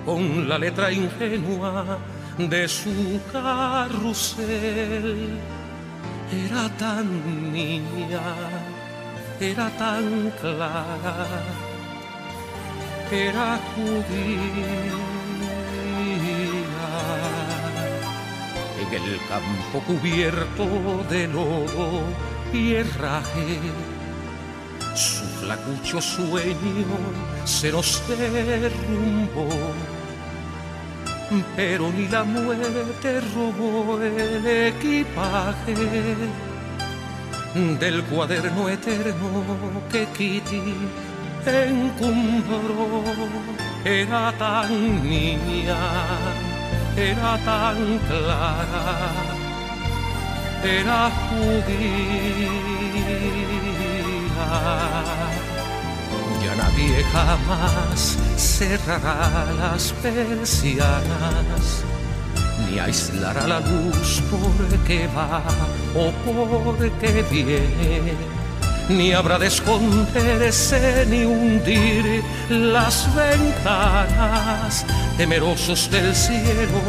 con 0.05 0.49
la 0.49 0.59
letra 0.59 0.91
ingenua 0.91 1.99
de 2.39 2.69
su 2.69 3.21
carrusel. 3.33 5.39
Era 6.33 6.69
tan 6.77 7.53
niña, 7.53 8.21
era 9.41 9.71
tan 9.71 10.31
clara, 10.39 11.27
era 13.11 13.59
judía. 13.75 14.91
En 18.81 19.03
el 19.03 19.19
campo 19.29 19.81
cubierto 19.87 21.05
de 21.09 21.27
lodo 21.29 22.03
y 22.53 22.75
herraje, 22.75 23.61
su 24.95 25.25
flacucho 25.41 26.01
sueño 26.03 26.99
se 27.45 27.73
nos 27.73 28.03
derrumbó. 28.09 29.49
Pero 31.57 31.91
ni 31.93 32.09
la 32.09 32.25
muerte 32.25 33.21
robó 33.35 34.01
el 34.03 34.47
equipaje 34.47 35.77
del 37.55 38.05
cuaderno 38.05 38.69
eterno 38.69 39.83
que 39.91 40.07
Kitty 40.07 40.75
encumbró. 41.47 43.03
Era 43.85 44.33
tan 44.39 45.03
niña, 45.03 45.77
era 46.97 47.39
tan 47.45 47.99
clara, 48.07 49.13
era 50.63 51.11
judía. 51.11 51.71
Ya 56.43 56.55
nadie 56.57 57.05
jamás 57.13 58.19
cerrará 58.37 59.53
las 59.59 59.93
persianas 60.03 61.85
ni 62.71 62.79
aislará 62.79 63.47
la 63.47 63.61
luz 63.61 64.23
porque 64.31 65.09
va 65.17 65.43
o 65.95 66.13
porque 66.25 67.25
viene, 67.31 68.15
ni 68.89 69.13
habrá 69.13 69.39
de 69.39 69.47
esconderse 69.47 71.07
ni 71.09 71.25
hundir 71.25 72.23
las 72.49 73.09
ventanas, 73.15 74.85
temerosos 75.17 75.91
del 75.91 76.15
cielo 76.15 76.83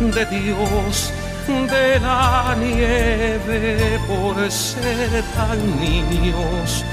de 0.00 0.26
Dios, 0.26 1.12
de 1.46 2.00
la 2.00 2.56
nieve, 2.58 3.98
por 4.06 4.50
ser 4.50 5.22
tan 5.36 5.80
niños, 5.80 6.84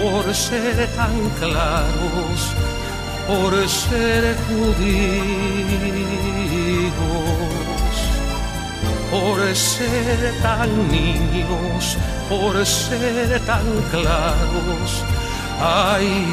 por 0.00 0.34
ser 0.34 0.88
tan 0.96 1.30
claros, 1.38 2.38
por 3.26 3.68
ser 3.68 4.36
judíos 4.48 6.45
por 9.20 9.38
ser 9.54 10.34
tan 10.42 10.70
niños, 10.90 11.96
por 12.28 12.66
ser 12.66 13.40
tan 13.40 13.66
claros, 13.90 15.04
ay, 15.60 16.26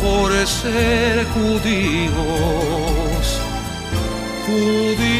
por 0.00 0.30
ser 0.46 1.26
judíos, 1.34 3.26
judíos. 4.46 5.14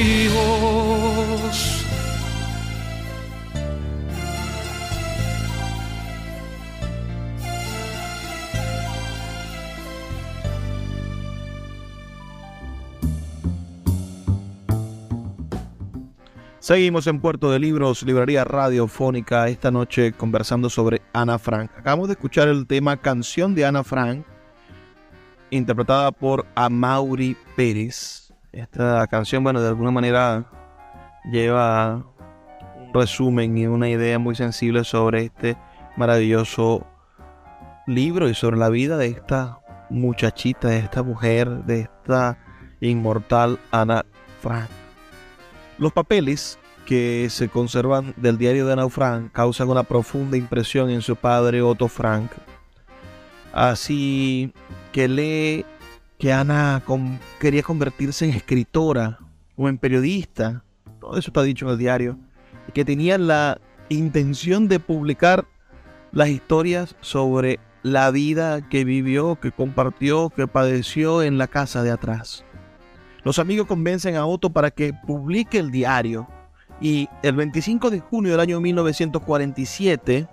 Seguimos 16.65 17.07
en 17.09 17.21
Puerto 17.21 17.51
de 17.51 17.59
Libros, 17.59 18.03
librería 18.05 18.43
radiofónica, 18.43 19.49
esta 19.49 19.71
noche 19.71 20.15
conversando 20.15 20.71
sobre 20.71 21.03
Ana 21.13 21.39
Frank. 21.39 21.71
Acabamos 21.77 22.09
de 22.09 22.15
escuchar 22.15 22.49
el 22.49 22.67
tema 22.67 22.97
Canción 22.97 23.55
de 23.55 23.67
Ana 23.67 23.85
Frank, 23.85 24.25
interpretada 25.51 26.11
por 26.11 26.47
Amaury 26.55 27.37
Pérez. 27.55 28.33
Esta 28.51 29.07
canción, 29.09 29.45
bueno, 29.45 29.61
de 29.61 29.69
alguna 29.69 29.91
manera 29.91 30.51
lleva 31.31 31.97
un 32.79 32.95
resumen 32.95 33.59
y 33.59 33.67
una 33.67 33.91
idea 33.91 34.19
muy 34.19 34.35
sensible 34.35 34.85
sobre 34.85 35.25
este 35.27 35.59
maravilloso 35.99 36.87
libro 37.87 38.27
y 38.31 38.35
sobre 38.35 38.57
la 38.57 38.71
vida 38.71 38.97
de 38.97 39.09
esta 39.09 39.59
muchachita, 39.91 40.69
de 40.69 40.79
esta 40.79 41.03
mujer, 41.03 41.47
de 41.67 41.81
esta 41.81 42.39
inmortal 42.81 43.61
Ana 43.71 44.07
Frank. 44.41 44.84
Los 45.85 45.93
papeles 45.93 46.59
que 46.87 47.27
se 47.29 47.51
conservan 47.51 48.15
del 48.17 48.39
diario 48.39 48.65
de 48.65 48.73
Ana 48.73 48.89
Frank 48.89 49.33
causan 49.33 49.69
una 49.69 49.83
profunda 49.83 50.39
impresión 50.39 50.89
en 50.89 51.03
su 51.03 51.15
padre 51.15 51.61
Otto 51.61 51.89
Frank. 51.89 52.31
Así 53.53 54.55
que 54.93 55.09
lee 55.09 55.67
que 56.19 56.33
Ana 56.33 56.83
quería 57.39 57.63
convertirse 57.63 58.25
en 58.25 58.31
escritora 58.31 59.19
o 59.57 59.69
en 59.69 59.77
periodista, 59.77 60.65
todo 61.01 61.19
eso 61.19 61.29
está 61.29 61.43
dicho 61.43 61.67
en 61.67 61.73
el 61.73 61.79
diario, 61.79 62.19
y 62.67 62.73
que 62.73 62.87
tenía 62.87 63.19
la 63.19 63.61
intención 63.91 64.69
de 64.69 64.81
publicar 64.81 65.45
las 66.13 66.31
historias 66.31 66.97
sobre 67.03 67.61
la 67.83 68.11
vida 68.11 68.67
que 68.71 68.87
vivió, 68.87 69.39
que 69.39 69.53
compartió, 69.53 70.31
que 70.31 70.47
padeció 70.47 71.23
en 71.23 71.37
la 71.37 71.47
casa 71.47 71.83
de 71.83 71.91
atrás. 71.91 72.43
Los 73.25 73.39
amigos 73.39 73.67
convencen 73.67 74.17
a 74.17 74.27
Otto 74.27 74.51
para 74.51 74.71
que 74.71 74.93
publique 74.93 75.59
el 75.59 75.71
diario 75.71 76.29
y 76.81 77.09
el 77.23 77.35
25 77.35 77.91
de 77.91 78.01
junio 78.01 78.33
del 78.33 78.41
año 78.41 78.61
1947 78.61 80.29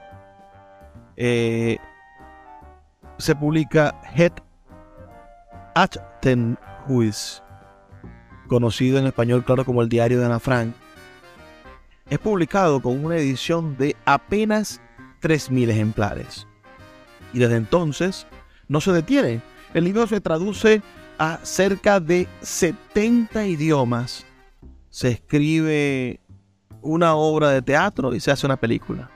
eh, 1.15 1.77
se 3.17 3.35
publica 3.35 4.01
Het 4.13 4.41
Achtenhuis, 5.73 7.41
conocido 8.47 8.97
en 8.99 9.05
español 9.05 9.45
claro 9.45 9.63
como 9.63 9.81
el 9.81 9.89
diario 9.89 10.19
de 10.19 10.25
Ana 10.25 10.39
Frank. 10.39 10.73
Es 12.09 12.19
publicado 12.19 12.81
con 12.81 13.05
una 13.05 13.15
edición 13.15 13.77
de 13.77 13.95
apenas 14.03 14.81
3.000 15.21 15.69
ejemplares. 15.69 16.45
Y 17.31 17.39
desde 17.39 17.55
entonces 17.55 18.27
no 18.67 18.81
se 18.81 18.91
detiene. 18.91 19.41
El 19.73 19.85
libro 19.85 20.07
se 20.07 20.19
traduce 20.19 20.81
a 21.21 21.37
cerca 21.43 21.99
de 21.99 22.27
70 22.41 23.45
idiomas. 23.45 24.25
Se 24.89 25.09
escribe 25.09 26.19
una 26.81 27.13
obra 27.13 27.51
de 27.51 27.61
teatro 27.61 28.15
y 28.15 28.19
se 28.19 28.31
hace 28.31 28.47
una 28.47 28.57
película. 28.57 29.11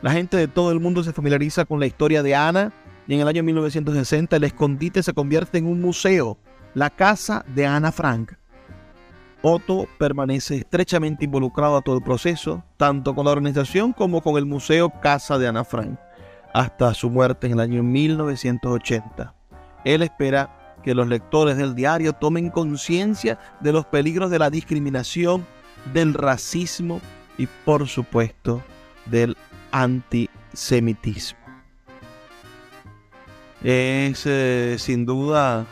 La 0.00 0.12
gente 0.12 0.38
de 0.38 0.48
todo 0.48 0.72
el 0.72 0.80
mundo 0.80 1.04
se 1.04 1.12
familiariza 1.12 1.66
con 1.66 1.78
la 1.78 1.84
historia 1.84 2.22
de 2.22 2.34
Ana 2.34 2.72
y 3.06 3.12
en 3.12 3.20
el 3.20 3.28
año 3.28 3.42
1960 3.42 4.34
el 4.34 4.44
escondite 4.44 5.02
se 5.02 5.12
convierte 5.12 5.58
en 5.58 5.66
un 5.66 5.82
museo, 5.82 6.38
la 6.72 6.88
casa 6.88 7.44
de 7.54 7.66
Ana 7.66 7.92
Frank. 7.92 8.32
Otto 9.42 9.86
permanece 9.98 10.56
estrechamente 10.56 11.26
involucrado 11.26 11.76
a 11.76 11.82
todo 11.82 11.98
el 11.98 12.02
proceso, 12.02 12.64
tanto 12.78 13.14
con 13.14 13.26
la 13.26 13.32
organización 13.32 13.92
como 13.92 14.22
con 14.22 14.38
el 14.38 14.46
Museo 14.46 14.90
Casa 15.02 15.36
de 15.36 15.48
Ana 15.48 15.64
Frank, 15.64 15.98
hasta 16.54 16.94
su 16.94 17.10
muerte 17.10 17.46
en 17.46 17.52
el 17.52 17.60
año 17.60 17.82
1980. 17.82 19.34
Él 19.84 20.00
espera 20.00 20.61
que 20.82 20.94
los 20.94 21.08
lectores 21.08 21.56
del 21.56 21.74
diario 21.74 22.12
tomen 22.12 22.50
conciencia 22.50 23.38
de 23.60 23.72
los 23.72 23.86
peligros 23.86 24.30
de 24.30 24.38
la 24.38 24.50
discriminación, 24.50 25.46
del 25.92 26.14
racismo 26.14 27.00
y 27.38 27.46
por 27.46 27.88
supuesto 27.88 28.62
del 29.06 29.36
antisemitismo. 29.70 31.38
Es 33.62 34.24
eh, 34.26 34.76
sin 34.78 35.06
duda 35.06 35.66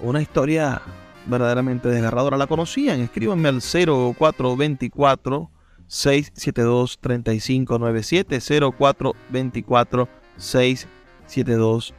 una 0.00 0.20
historia 0.20 0.82
verdaderamente 1.26 1.88
desgarradora. 1.88 2.36
La 2.36 2.46
conocían, 2.46 3.00
escríbanme 3.00 3.48
al 3.48 3.60
0424 3.60 5.50
672 5.86 6.98
3597 7.00 8.40
0424 8.40 10.08
672 10.36 11.94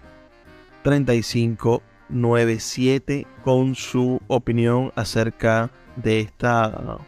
3597 0.84 1.97
97 2.10 3.28
con 3.44 3.76
su 3.76 4.22
opinión 4.28 4.92
acerca 4.96 5.70
de 5.96 6.22
esta 6.22 7.00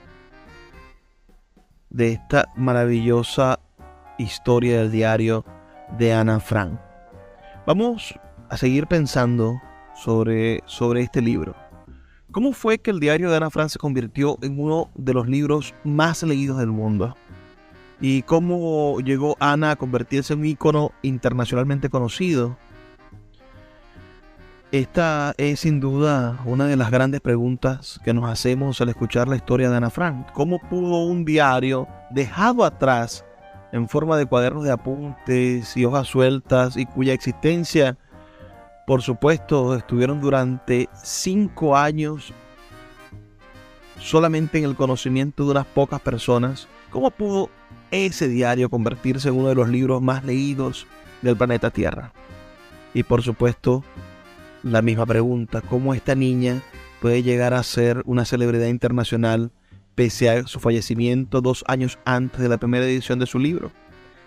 de 1.90 2.14
esta 2.14 2.50
maravillosa 2.56 3.60
historia 4.18 4.80
del 4.80 4.92
diario 4.92 5.44
de 5.98 6.14
Ana 6.14 6.40
Frank. 6.40 6.80
Vamos 7.66 8.14
a 8.50 8.58
seguir 8.58 8.88
pensando 8.88 9.60
sobre, 9.96 10.62
sobre 10.66 11.02
este 11.02 11.22
libro. 11.22 11.56
¿Cómo 12.32 12.54
fue 12.54 12.78
que 12.78 12.92
el 12.92 13.00
diario 13.00 13.30
de 13.30 13.38
Ana 13.38 13.50
Frank 13.50 13.70
se 13.70 13.80
convirtió 13.80 14.38
en 14.42 14.60
uno 14.60 14.90
de 14.96 15.14
los 15.14 15.28
libros 15.28 15.74
más 15.84 16.22
leídos 16.22 16.60
del 16.60 16.68
mundo? 16.68 17.16
¿Y 18.00 18.22
cómo 18.22 19.00
llegó 19.02 19.36
Ana 19.40 19.72
a 19.72 19.76
convertirse 19.76 20.34
en 20.34 20.40
un 20.40 20.46
icono 20.46 20.92
internacionalmente 21.02 21.90
conocido? 21.90 22.56
Esta 24.72 25.34
es 25.38 25.62
sin 25.62 25.80
duda 25.80 26.38
una 26.46 26.68
de 26.68 26.76
las 26.76 26.92
grandes 26.92 27.22
preguntas 27.22 28.00
que 28.04 28.14
nos 28.14 28.30
hacemos 28.30 28.80
al 28.80 28.90
escuchar 28.90 29.28
la 29.28 29.36
historia 29.36 29.68
de 29.68 29.78
Ana 29.78 29.90
Frank. 29.90 30.32
¿Cómo 30.32 30.60
pudo 30.60 31.06
un 31.06 31.26
diario 31.26 31.88
dejado 32.12 32.64
atrás 32.64 33.26
en 33.72 33.90
forma 33.90 34.16
de 34.16 34.28
cuadernos 34.28 34.64
de 34.64 34.72
apuntes 34.72 35.76
y 35.76 35.86
hojas 35.86 36.08
sueltas 36.08 36.78
y 36.78 36.86
cuya 36.86 37.14
existencia, 37.14 37.98
por 38.86 39.02
supuesto, 39.02 39.76
estuvieron 39.76 40.22
durante 40.22 40.88
cinco 41.02 41.76
años 41.76 42.32
solamente 44.00 44.60
en 44.60 44.66
el 44.66 44.76
conocimiento 44.76 45.46
de 45.46 45.52
unas 45.52 45.66
pocas 45.66 46.00
personas, 46.00 46.68
¿cómo 46.92 47.10
pudo 47.10 47.50
ese 47.90 48.28
diario 48.28 48.70
convertirse 48.70 49.30
en 49.30 49.36
uno 49.36 49.50
de 49.50 49.56
los 49.56 49.68
libros 49.68 50.00
más 50.00 50.24
leídos 50.24 50.86
del 51.24 51.36
planeta 51.36 51.72
Tierra? 51.72 52.14
Y 52.94 53.02
por 53.02 53.24
supuesto, 53.24 53.84
la 54.64 54.82
misma 54.82 55.06
pregunta, 55.06 55.62
¿cómo 55.62 55.94
esta 55.94 56.16
niña 56.16 56.62
puede 57.02 57.24
llegar 57.24 57.54
a 57.54 57.64
ser 57.64 58.02
una 58.06 58.26
celebridad 58.26 58.68
internacional 58.68 59.52
pese 59.96 60.30
a 60.30 60.48
su 60.48 60.60
fallecimiento 60.60 61.42
dos 61.42 61.64
años 61.68 61.98
antes 62.06 62.42
de 62.42 62.50
la 62.50 62.58
primera 62.58 62.86
edición 62.86 63.20
de 63.20 63.26
su 63.26 63.40
libro? 63.40 63.72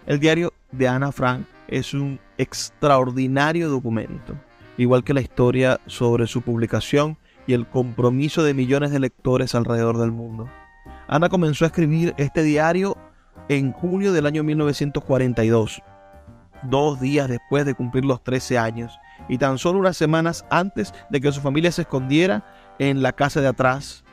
El 0.06 0.20
diario 0.20 0.52
de 0.70 0.88
Ana 0.88 1.12
Frank 1.12 1.44
es 1.68 1.94
un 1.94 2.18
extraordinario 2.38 3.68
documento, 3.68 4.34
igual 4.78 5.04
que 5.04 5.14
la 5.14 5.20
historia 5.20 5.80
sobre 5.86 6.26
su 6.26 6.42
publicación 6.42 7.18
y 7.46 7.52
el 7.52 7.66
compromiso 7.66 8.42
de 8.42 8.54
millones 8.54 8.90
de 8.90 9.00
lectores 9.00 9.54
alrededor 9.54 9.98
del 9.98 10.12
mundo. 10.12 10.48
Ana 11.08 11.28
comenzó 11.28 11.64
a 11.64 11.68
escribir 11.68 12.14
este 12.16 12.42
diario 12.42 12.96
en 13.48 13.72
junio 13.72 14.12
del 14.12 14.26
año 14.26 14.42
1942, 14.44 15.82
dos 16.62 17.00
días 17.00 17.28
después 17.28 17.66
de 17.66 17.74
cumplir 17.74 18.04
los 18.04 18.22
13 18.22 18.58
años 18.58 18.98
y 19.28 19.38
tan 19.38 19.58
solo 19.58 19.78
unas 19.78 19.96
semanas 19.96 20.44
antes 20.50 20.92
de 21.10 21.20
que 21.20 21.32
su 21.32 21.40
familia 21.40 21.72
se 21.72 21.82
escondiera 21.82 22.44
en 22.78 23.02
la 23.02 23.12
casa 23.12 23.40
de 23.40 23.48
atrás, 23.48 24.04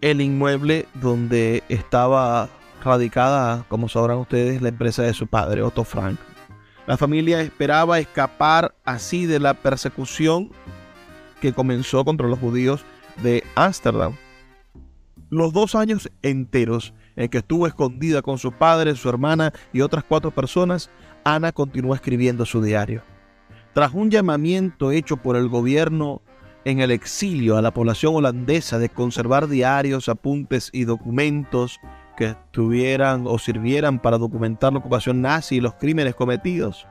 el 0.00 0.20
inmueble 0.20 0.86
donde 0.94 1.62
estaba 1.68 2.48
radicada, 2.82 3.64
como 3.68 3.88
sabrán 3.88 4.18
ustedes, 4.18 4.60
la 4.60 4.68
empresa 4.68 5.02
de 5.02 5.14
su 5.14 5.26
padre, 5.26 5.62
Otto 5.62 5.84
Frank. 5.84 6.18
La 6.86 6.96
familia 6.96 7.40
esperaba 7.40 8.00
escapar 8.00 8.74
así 8.84 9.26
de 9.26 9.38
la 9.38 9.54
persecución 9.54 10.50
que 11.40 11.52
comenzó 11.52 12.04
contra 12.04 12.26
los 12.26 12.38
judíos 12.38 12.84
de 13.22 13.44
Ámsterdam. 13.54 14.16
Los 15.30 15.52
dos 15.52 15.74
años 15.74 16.10
enteros 16.22 16.92
en 17.16 17.28
que 17.28 17.38
estuvo 17.38 17.66
escondida 17.66 18.22
con 18.22 18.38
su 18.38 18.52
padre, 18.52 18.96
su 18.96 19.08
hermana 19.08 19.52
y 19.72 19.80
otras 19.80 20.04
cuatro 20.04 20.30
personas, 20.30 20.90
Ana 21.24 21.52
continuó 21.52 21.94
escribiendo 21.94 22.44
su 22.44 22.62
diario. 22.62 23.02
Tras 23.74 23.94
un 23.94 24.10
llamamiento 24.10 24.90
hecho 24.92 25.16
por 25.16 25.36
el 25.36 25.48
gobierno 25.48 26.22
en 26.64 26.80
el 26.80 26.90
exilio 26.90 27.56
a 27.56 27.62
la 27.62 27.72
población 27.72 28.14
holandesa 28.14 28.78
de 28.78 28.88
conservar 28.88 29.48
diarios, 29.48 30.08
apuntes 30.08 30.70
y 30.72 30.84
documentos 30.84 31.80
que 32.16 32.26
estuvieran 32.26 33.24
o 33.26 33.38
sirvieran 33.38 33.98
para 33.98 34.18
documentar 34.18 34.72
la 34.72 34.78
ocupación 34.80 35.22
nazi 35.22 35.56
y 35.56 35.60
los 35.60 35.74
crímenes 35.74 36.14
cometidos, 36.14 36.86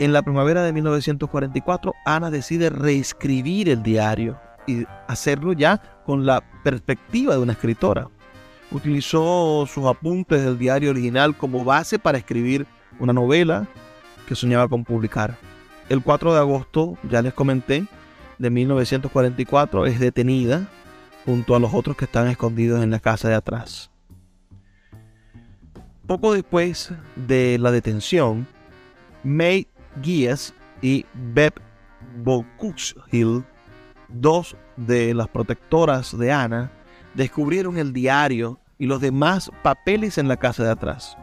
en 0.00 0.12
la 0.12 0.22
primavera 0.22 0.64
de 0.64 0.72
1944, 0.72 1.94
Ana 2.04 2.28
decide 2.28 2.68
reescribir 2.68 3.68
el 3.68 3.84
diario 3.84 4.40
y 4.66 4.86
hacerlo 5.06 5.52
ya 5.52 5.80
con 6.04 6.26
la 6.26 6.42
perspectiva 6.64 7.34
de 7.34 7.40
una 7.40 7.52
escritora. 7.52 8.08
Utilizó 8.72 9.66
sus 9.72 9.86
apuntes 9.86 10.42
del 10.42 10.58
diario 10.58 10.90
original 10.90 11.36
como 11.36 11.64
base 11.64 12.00
para 12.00 12.18
escribir 12.18 12.66
una 12.98 13.12
novela 13.12 13.68
que 14.26 14.34
soñaba 14.34 14.66
con 14.66 14.82
publicar. 14.82 15.36
El 15.88 16.02
4 16.02 16.32
de 16.32 16.40
agosto, 16.40 16.96
ya 17.10 17.20
les 17.20 17.34
comenté, 17.34 17.86
de 18.38 18.50
1944 18.50 19.86
es 19.86 20.00
detenida 20.00 20.66
junto 21.24 21.54
a 21.54 21.60
los 21.60 21.74
otros 21.74 21.96
que 21.96 22.06
están 22.06 22.28
escondidos 22.28 22.82
en 22.82 22.90
la 22.90 23.00
casa 23.00 23.28
de 23.28 23.34
atrás. 23.34 23.90
Poco 26.06 26.32
después 26.34 26.92
de 27.16 27.58
la 27.58 27.70
detención, 27.70 28.46
May 29.22 29.66
Guías 30.02 30.52
y 30.82 31.06
Beb 31.14 31.54
Hill, 33.10 33.44
dos 34.08 34.56
de 34.76 35.14
las 35.14 35.28
protectoras 35.28 36.16
de 36.16 36.32
Ana, 36.32 36.70
descubrieron 37.14 37.78
el 37.78 37.92
diario 37.92 38.60
y 38.78 38.86
los 38.86 39.00
demás 39.00 39.50
papeles 39.62 40.18
en 40.18 40.28
la 40.28 40.36
casa 40.36 40.64
de 40.64 40.70
atrás. 40.70 41.16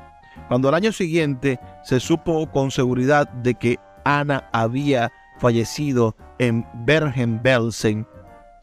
Cuando 0.47 0.69
al 0.69 0.75
año 0.75 0.91
siguiente 0.91 1.59
se 1.83 1.99
supo 1.99 2.49
con 2.51 2.71
seguridad 2.71 3.27
de 3.27 3.55
que 3.55 3.79
Ana 4.03 4.49
había 4.51 5.11
fallecido 5.39 6.15
en 6.39 6.65
Bergen-Belsen 6.85 8.07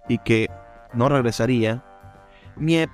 y 0.08 0.18
que 0.18 0.48
no 0.94 1.08
regresaría, 1.08 1.84
Miep 2.56 2.90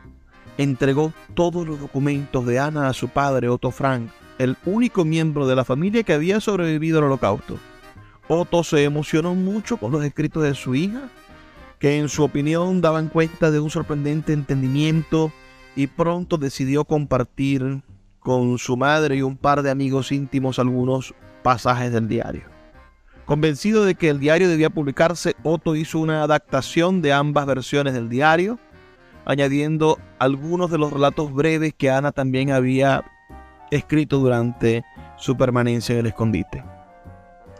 entregó 0.59 1.13
todos 1.35 1.67
los 1.67 1.81
documentos 1.81 2.47
de 2.47 2.59
Ana 2.59 2.89
a 2.89 2.93
su 2.93 3.09
padre 3.09 3.49
Otto 3.49 3.71
Frank 3.71 4.11
el 4.39 4.57
único 4.65 5.05
miembro 5.05 5.47
de 5.47 5.57
la 5.57 5.65
familia 5.65 6.03
que 6.03 6.13
había 6.13 6.41
sobrevivido 6.41 6.99
al 6.99 7.05
holocausto. 7.05 7.59
Otto 8.29 8.65
se 8.65 8.85
emocionó 8.85 9.35
mucho 9.35 9.77
con 9.77 9.93
los 9.93 10.05
escritos 10.05 10.43
de 10.43 10.55
su 10.55 10.75
hija, 10.75 11.09
que 11.79 11.99
en 11.99 12.09
su 12.09 12.25
opinión 12.25 12.81
daban 12.81 13.09
cuenta 13.09 13.51
de 13.51 13.61
un 13.61 13.71
sorprendente 13.71 14.33
entendimiento 14.33 15.31
y 15.77 15.87
pronto 15.87 16.37
decidió 16.37 16.85
compartir 16.85 17.83
con 18.19 18.59
su 18.59 18.77
madre 18.77 19.17
y 19.17 19.23
un 19.23 19.37
par 19.37 19.63
de 19.63 19.71
amigos 19.71 20.11
íntimos 20.11 20.59
algunos 20.59 21.15
pasajes 21.45 21.93
del 21.93 22.09
diario. 22.09 22.43
Convencido 23.27 23.85
de 23.85 23.95
que 23.95 24.09
el 24.09 24.19
diario 24.19 24.49
debía 24.49 24.71
publicarse, 24.71 25.37
Otto 25.45 25.77
hizo 25.77 25.99
una 26.01 26.23
adaptación 26.23 27.03
de 27.03 27.13
ambas 27.13 27.47
versiones 27.47 27.93
del 27.93 28.09
diario, 28.09 28.59
añadiendo 29.27 29.99
algunos 30.19 30.71
de 30.71 30.79
los 30.79 30.93
relatos 30.93 31.33
breves 31.33 31.75
que 31.75 31.91
Ana 31.91 32.13
también 32.13 32.51
había 32.51 33.05
escrito 33.71 34.19
durante 34.19 34.85
su 35.17 35.37
permanencia 35.37 35.93
en 35.93 36.01
el 36.01 36.07
escondite. 36.07 36.65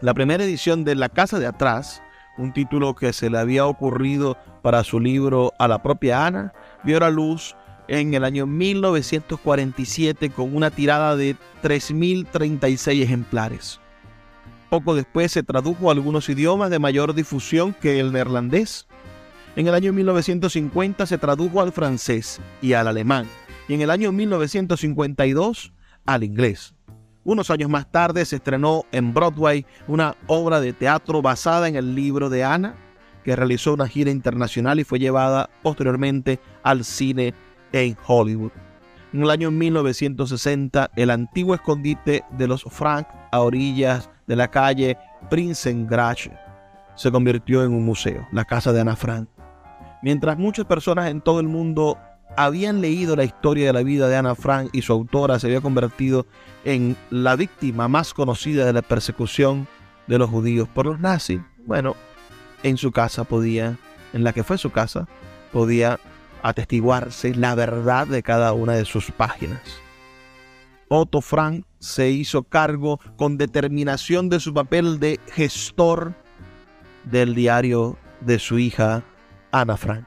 La 0.01 0.13
primera 0.13 0.43
edición 0.43 0.83
de 0.83 0.95
La 0.95 1.09
Casa 1.09 1.39
de 1.39 1.47
Atrás, 1.47 2.01
un 2.37 2.53
título 2.53 2.95
que 2.95 3.13
se 3.13 3.29
le 3.29 3.37
había 3.37 3.65
ocurrido 3.65 4.35
para 4.61 4.83
su 4.83 4.99
libro 4.99 5.53
a 5.59 5.67
la 5.67 5.81
propia 5.81 6.25
Ana, 6.25 6.53
vio 6.83 6.99
la 6.99 7.11
luz 7.11 7.55
en 7.87 8.13
el 8.13 8.23
año 8.23 8.47
1947 8.47 10.29
con 10.29 10.55
una 10.55 10.71
tirada 10.71 11.15
de 11.15 11.35
3.036 11.63 13.01
ejemplares. 13.01 13.79
Poco 14.69 14.95
después 14.95 15.31
se 15.31 15.43
tradujo 15.43 15.89
a 15.89 15.93
algunos 15.93 16.27
idiomas 16.29 16.69
de 16.69 16.79
mayor 16.79 17.13
difusión 17.13 17.73
que 17.73 17.99
el 17.99 18.11
neerlandés. 18.11 18.87
En 19.55 19.67
el 19.67 19.73
año 19.73 19.93
1950 19.93 21.05
se 21.05 21.17
tradujo 21.17 21.61
al 21.61 21.71
francés 21.71 22.41
y 22.61 22.73
al 22.73 22.87
alemán. 22.87 23.27
Y 23.67 23.75
en 23.75 23.81
el 23.81 23.89
año 23.89 24.11
1952 24.11 25.71
al 26.05 26.23
inglés. 26.23 26.73
Unos 27.23 27.49
años 27.49 27.69
más 27.69 27.91
tarde 27.91 28.23
se 28.25 28.35
estrenó 28.35 28.83
en 28.91 29.13
Broadway 29.13 29.65
una 29.87 30.15
obra 30.27 30.59
de 30.59 30.73
teatro 30.73 31.21
basada 31.21 31.67
en 31.67 31.75
el 31.75 31.95
libro 31.95 32.29
de 32.29 32.43
Ana, 32.43 32.75
que 33.23 33.35
realizó 33.35 33.73
una 33.73 33.87
gira 33.87 34.11
internacional 34.11 34.79
y 34.79 34.83
fue 34.83 34.99
llevada 34.99 35.49
posteriormente 35.63 36.39
al 36.61 36.85
cine 36.85 37.33
en 37.75 37.97
Hollywood. 38.07 38.51
En 39.13 39.23
el 39.23 39.29
año 39.29 39.51
1960, 39.51 40.91
el 40.95 41.09
antiguo 41.09 41.55
escondite 41.55 42.23
de 42.37 42.47
los 42.47 42.63
Frank 42.63 43.07
a 43.31 43.41
orillas 43.41 44.09
de 44.27 44.35
la 44.35 44.49
calle 44.49 44.97
Prinsengracht 45.29 46.31
se 46.95 47.11
convirtió 47.11 47.63
en 47.63 47.73
un 47.73 47.83
museo, 47.83 48.25
la 48.31 48.45
casa 48.45 48.71
de 48.71 48.81
Ana 48.81 48.95
Frank. 48.95 49.27
Mientras 50.01 50.37
muchas 50.37 50.65
personas 50.65 51.09
en 51.09 51.19
todo 51.19 51.39
el 51.39 51.47
mundo 51.47 51.97
habían 52.37 52.81
leído 52.81 53.15
la 53.15 53.23
historia 53.23 53.67
de 53.67 53.73
la 53.73 53.83
vida 53.83 54.07
de 54.07 54.15
Ana 54.15 54.35
Frank 54.35 54.69
y 54.71 54.81
su 54.81 54.93
autora 54.93 55.39
se 55.39 55.47
había 55.47 55.61
convertido 55.61 56.25
en 56.63 56.95
la 57.09 57.35
víctima 57.35 57.87
más 57.87 58.13
conocida 58.13 58.65
de 58.65 58.73
la 58.73 58.81
persecución 58.81 59.67
de 60.07 60.17
los 60.17 60.29
judíos 60.29 60.69
por 60.69 60.85
los 60.85 60.99
nazis. 60.99 61.41
Bueno, 61.65 61.95
en 62.63 62.77
su 62.77 62.91
casa 62.91 63.23
podía, 63.25 63.77
en 64.13 64.23
la 64.23 64.31
que 64.31 64.43
fue 64.43 64.57
su 64.57 64.71
casa, 64.71 65.07
podía 65.51 65.99
atestiguarse 66.45 67.33
la 67.33 67.55
verdad 67.55 68.05
de 68.05 68.21
cada 68.21 68.53
una 68.53 68.73
de 68.73 68.85
sus 68.85 69.09
páginas. 69.09 69.61
Otto 70.89 71.21
Frank 71.21 71.65
se 71.79 72.11
hizo 72.11 72.43
cargo 72.43 72.99
con 73.17 73.39
determinación 73.39 74.29
de 74.29 74.39
su 74.39 74.53
papel 74.53 74.99
de 74.99 75.19
gestor 75.31 76.13
del 77.05 77.33
diario 77.33 77.97
de 78.21 78.37
su 78.37 78.59
hija 78.59 79.03
Ana 79.51 79.75
Frank. 79.75 80.05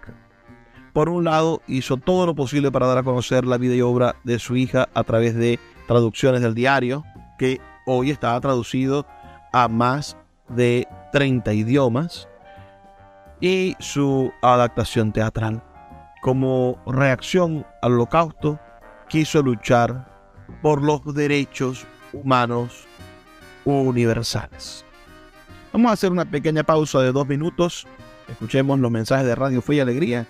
Por 0.92 1.08
un 1.08 1.24
lado, 1.24 1.60
hizo 1.66 1.96
todo 1.96 2.24
lo 2.24 2.36
posible 2.36 2.70
para 2.70 2.86
dar 2.86 2.98
a 2.98 3.02
conocer 3.02 3.44
la 3.44 3.58
vida 3.58 3.74
y 3.74 3.80
obra 3.80 4.14
de 4.22 4.38
su 4.38 4.54
hija 4.54 4.88
a 4.94 5.02
través 5.02 5.34
de 5.34 5.58
traducciones 5.88 6.40
del 6.40 6.54
diario, 6.54 7.02
que 7.36 7.60
hoy 7.84 8.12
estaba 8.12 8.40
traducido 8.40 9.06
a 9.52 9.66
más 9.66 10.16
de 10.48 10.86
30 11.12 11.52
idiomas, 11.52 12.28
y 13.40 13.74
su 13.80 14.32
adaptación 14.40 15.12
teatral. 15.12 15.62
Como 16.20 16.82
reacción 16.86 17.64
al 17.82 17.92
holocausto, 17.92 18.58
quiso 19.08 19.42
luchar 19.42 20.08
por 20.62 20.82
los 20.82 21.14
derechos 21.14 21.86
humanos 22.12 22.86
universales. 23.64 24.84
Vamos 25.72 25.90
a 25.90 25.94
hacer 25.94 26.10
una 26.10 26.24
pequeña 26.24 26.64
pausa 26.64 27.00
de 27.00 27.12
dos 27.12 27.26
minutos. 27.26 27.86
Escuchemos 28.28 28.78
los 28.78 28.90
mensajes 28.90 29.26
de 29.26 29.34
Radio 29.34 29.62
Fe 29.62 29.76
y 29.76 29.80
Alegría 29.80 30.26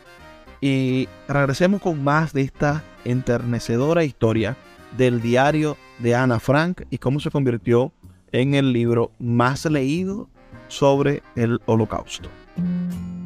y 0.60 1.08
regresemos 1.28 1.80
con 1.80 2.02
más 2.02 2.32
de 2.32 2.42
esta 2.42 2.82
enternecedora 3.04 4.04
historia 4.04 4.56
del 4.96 5.20
diario 5.20 5.76
de 5.98 6.14
Ana 6.14 6.40
Frank 6.40 6.82
y 6.90 6.98
cómo 6.98 7.20
se 7.20 7.30
convirtió 7.30 7.92
en 8.32 8.54
el 8.54 8.72
libro 8.72 9.12
más 9.18 9.64
leído 9.66 10.28
sobre 10.68 11.22
el 11.36 11.60
holocausto. 11.66 12.28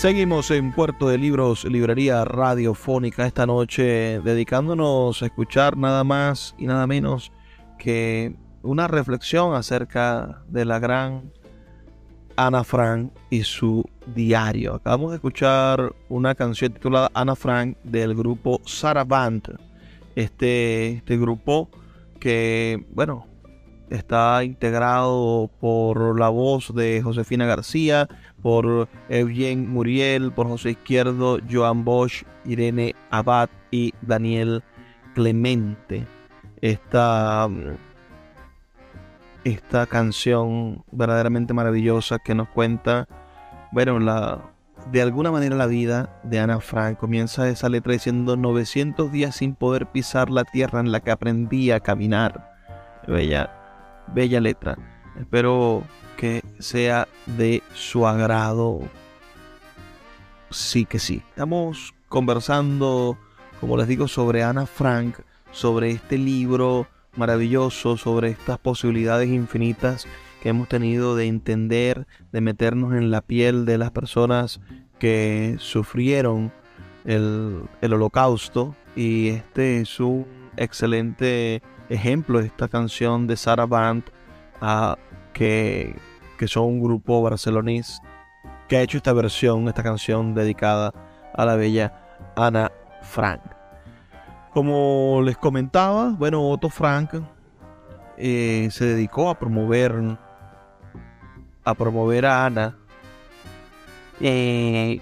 Seguimos 0.00 0.50
en 0.50 0.72
Puerto 0.72 1.10
de 1.10 1.18
Libros, 1.18 1.66
librería 1.66 2.24
radiofónica 2.24 3.26
esta 3.26 3.44
noche, 3.44 4.18
dedicándonos 4.20 5.22
a 5.22 5.26
escuchar 5.26 5.76
nada 5.76 6.04
más 6.04 6.54
y 6.56 6.64
nada 6.64 6.86
menos 6.86 7.30
que 7.78 8.34
una 8.62 8.88
reflexión 8.88 9.54
acerca 9.54 10.42
de 10.48 10.64
la 10.64 10.78
gran 10.78 11.30
Ana 12.34 12.64
Frank 12.64 13.12
y 13.28 13.42
su 13.42 13.84
diario. 14.14 14.76
Acabamos 14.76 15.10
de 15.10 15.16
escuchar 15.16 15.94
una 16.08 16.34
canción 16.34 16.72
titulada 16.72 17.10
Ana 17.12 17.36
Frank 17.36 17.76
del 17.84 18.14
grupo 18.14 18.62
Saraband. 18.64 19.58
Este, 20.16 20.92
este 20.92 21.18
grupo 21.18 21.68
que, 22.18 22.86
bueno, 22.94 23.26
está 23.90 24.44
integrado 24.44 25.50
por 25.60 26.18
la 26.18 26.28
voz 26.28 26.74
de 26.74 27.02
Josefina 27.02 27.44
García, 27.44 28.08
por 28.42 28.88
Eugene 29.08 29.66
Muriel, 29.66 30.32
por 30.32 30.46
José 30.46 30.70
Izquierdo, 30.70 31.38
Joan 31.50 31.84
Bosch, 31.84 32.24
Irene 32.44 32.94
Abad 33.10 33.48
y 33.70 33.94
Daniel 34.02 34.62
Clemente. 35.14 36.06
Esta, 36.60 37.48
esta 39.44 39.86
canción 39.86 40.84
verdaderamente 40.90 41.54
maravillosa 41.54 42.18
que 42.18 42.34
nos 42.34 42.48
cuenta, 42.48 43.08
bueno, 43.72 43.98
la, 43.98 44.50
de 44.90 45.02
alguna 45.02 45.30
manera 45.30 45.56
la 45.56 45.66
vida 45.66 46.20
de 46.22 46.38
Ana 46.38 46.60
Frank 46.60 46.98
comienza 46.98 47.48
esa 47.48 47.68
letra 47.68 47.92
diciendo 47.92 48.36
900 48.36 49.10
días 49.12 49.36
sin 49.36 49.54
poder 49.54 49.86
pisar 49.86 50.30
la 50.30 50.44
tierra 50.44 50.80
en 50.80 50.92
la 50.92 51.00
que 51.00 51.10
aprendí 51.10 51.70
a 51.70 51.80
caminar. 51.80 52.50
Bella, 53.06 53.50
bella 54.14 54.40
letra. 54.40 54.76
Espero 55.20 55.84
que 56.16 56.42
sea 56.58 57.06
de 57.26 57.62
su 57.74 58.06
agrado. 58.06 58.80
Sí 60.50 60.86
que 60.86 60.98
sí. 60.98 61.22
Estamos 61.28 61.94
conversando, 62.08 63.18
como 63.60 63.76
les 63.76 63.86
digo, 63.86 64.08
sobre 64.08 64.42
Ana 64.42 64.66
Frank, 64.66 65.18
sobre 65.52 65.90
este 65.90 66.16
libro 66.16 66.86
maravilloso, 67.16 67.96
sobre 67.96 68.30
estas 68.30 68.58
posibilidades 68.58 69.28
infinitas 69.28 70.06
que 70.42 70.48
hemos 70.48 70.68
tenido 70.68 71.16
de 71.16 71.26
entender, 71.26 72.06
de 72.32 72.40
meternos 72.40 72.94
en 72.94 73.10
la 73.10 73.20
piel 73.20 73.66
de 73.66 73.76
las 73.76 73.90
personas 73.90 74.60
que 74.98 75.56
sufrieron 75.58 76.50
el, 77.04 77.68
holocausto. 77.82 78.74
Y 78.96 79.28
este 79.28 79.82
es 79.82 80.00
un 80.00 80.26
excelente 80.56 81.62
ejemplo 81.90 82.40
esta 82.40 82.68
canción 82.68 83.26
de 83.26 83.36
Sarah 83.36 83.66
Band, 83.66 84.04
que, 85.32 85.96
que 86.38 86.48
son 86.48 86.64
un 86.64 86.82
grupo 86.82 87.22
barcelonés 87.22 88.00
que 88.68 88.76
ha 88.76 88.82
hecho 88.82 88.98
esta 88.98 89.12
versión, 89.12 89.66
esta 89.68 89.82
canción 89.82 90.34
dedicada 90.34 90.92
a 91.34 91.44
la 91.44 91.56
bella 91.56 91.92
Ana 92.36 92.70
Frank. 93.02 93.40
Como 94.52 95.22
les 95.24 95.36
comentaba, 95.36 96.10
bueno, 96.10 96.48
Otto 96.48 96.70
Frank 96.70 97.14
eh, 98.16 98.68
se 98.70 98.84
dedicó 98.84 99.30
a 99.30 99.38
promover 99.38 100.18
a 101.64 101.74
promover 101.74 102.26
a 102.26 102.46
Ana. 102.46 102.76
Eh, 104.20 105.00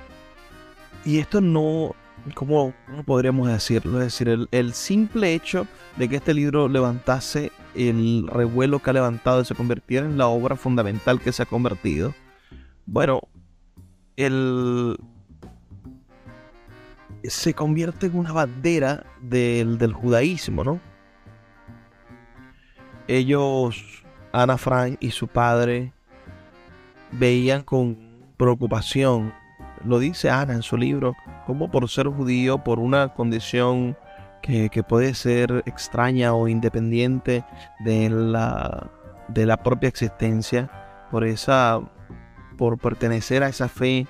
y 1.05 1.19
esto 1.19 1.41
no, 1.41 1.95
¿cómo, 2.35 2.73
podríamos 3.05 3.49
decirlo? 3.49 3.99
Es 3.99 4.07
decir, 4.07 4.29
el, 4.29 4.49
el, 4.51 4.73
simple 4.73 5.35
hecho 5.35 5.67
de 5.97 6.09
que 6.09 6.17
este 6.17 6.35
libro 6.35 6.69
levantase 6.69 7.53
el 7.79 8.27
revuelo 8.27 8.81
que 8.81 8.91
ha 8.91 8.93
levantado 8.93 9.41
y 9.41 9.45
se 9.45 9.55
convirtiera 9.55 10.07
en 10.07 10.19
la 10.19 10.27
obra 10.27 10.57
fundamental 10.57 11.21
que 11.21 11.33
se 11.33 11.43
ha 11.43 11.47
convertido. 11.47 12.15
Bueno, 12.87 13.21
el, 14.17 14.97
se 17.25 17.55
convierte 17.55 18.07
en 18.07 18.19
una 18.19 18.33
bandera 18.33 19.05
del, 19.21 19.79
del 19.79 19.93
judaísmo, 19.93 20.65
¿no? 20.65 20.81
Ellos, 23.07 24.05
Ana 24.33 24.59
Frank 24.59 24.97
y 25.01 25.11
su 25.11 25.29
padre, 25.29 25.93
veían 27.13 27.63
con 27.63 27.97
preocupación, 28.37 29.33
lo 29.85 29.99
dice 29.99 30.31
Ana 30.31 30.53
en 30.55 30.63
su 30.63 30.77
libro, 30.77 31.15
como 31.47 31.71
por 31.71 31.89
ser 31.89 32.09
judío, 32.09 32.59
por 32.59 32.79
una 32.79 33.15
condición 33.15 33.97
que, 34.49 34.83
puede 34.83 35.15
ser 35.15 35.63
extraña 35.67 36.33
o 36.33 36.49
independiente 36.49 37.45
de 37.81 38.09
la, 38.09 38.91
de 39.29 39.45
la 39.45 39.63
propia 39.63 39.89
existencia, 39.89 40.71
por 41.11 41.25
esa 41.25 41.81
por 42.57 42.79
pertenecer 42.79 43.45
a 43.45 43.49
esa 43.49 43.69
fe 43.69 44.09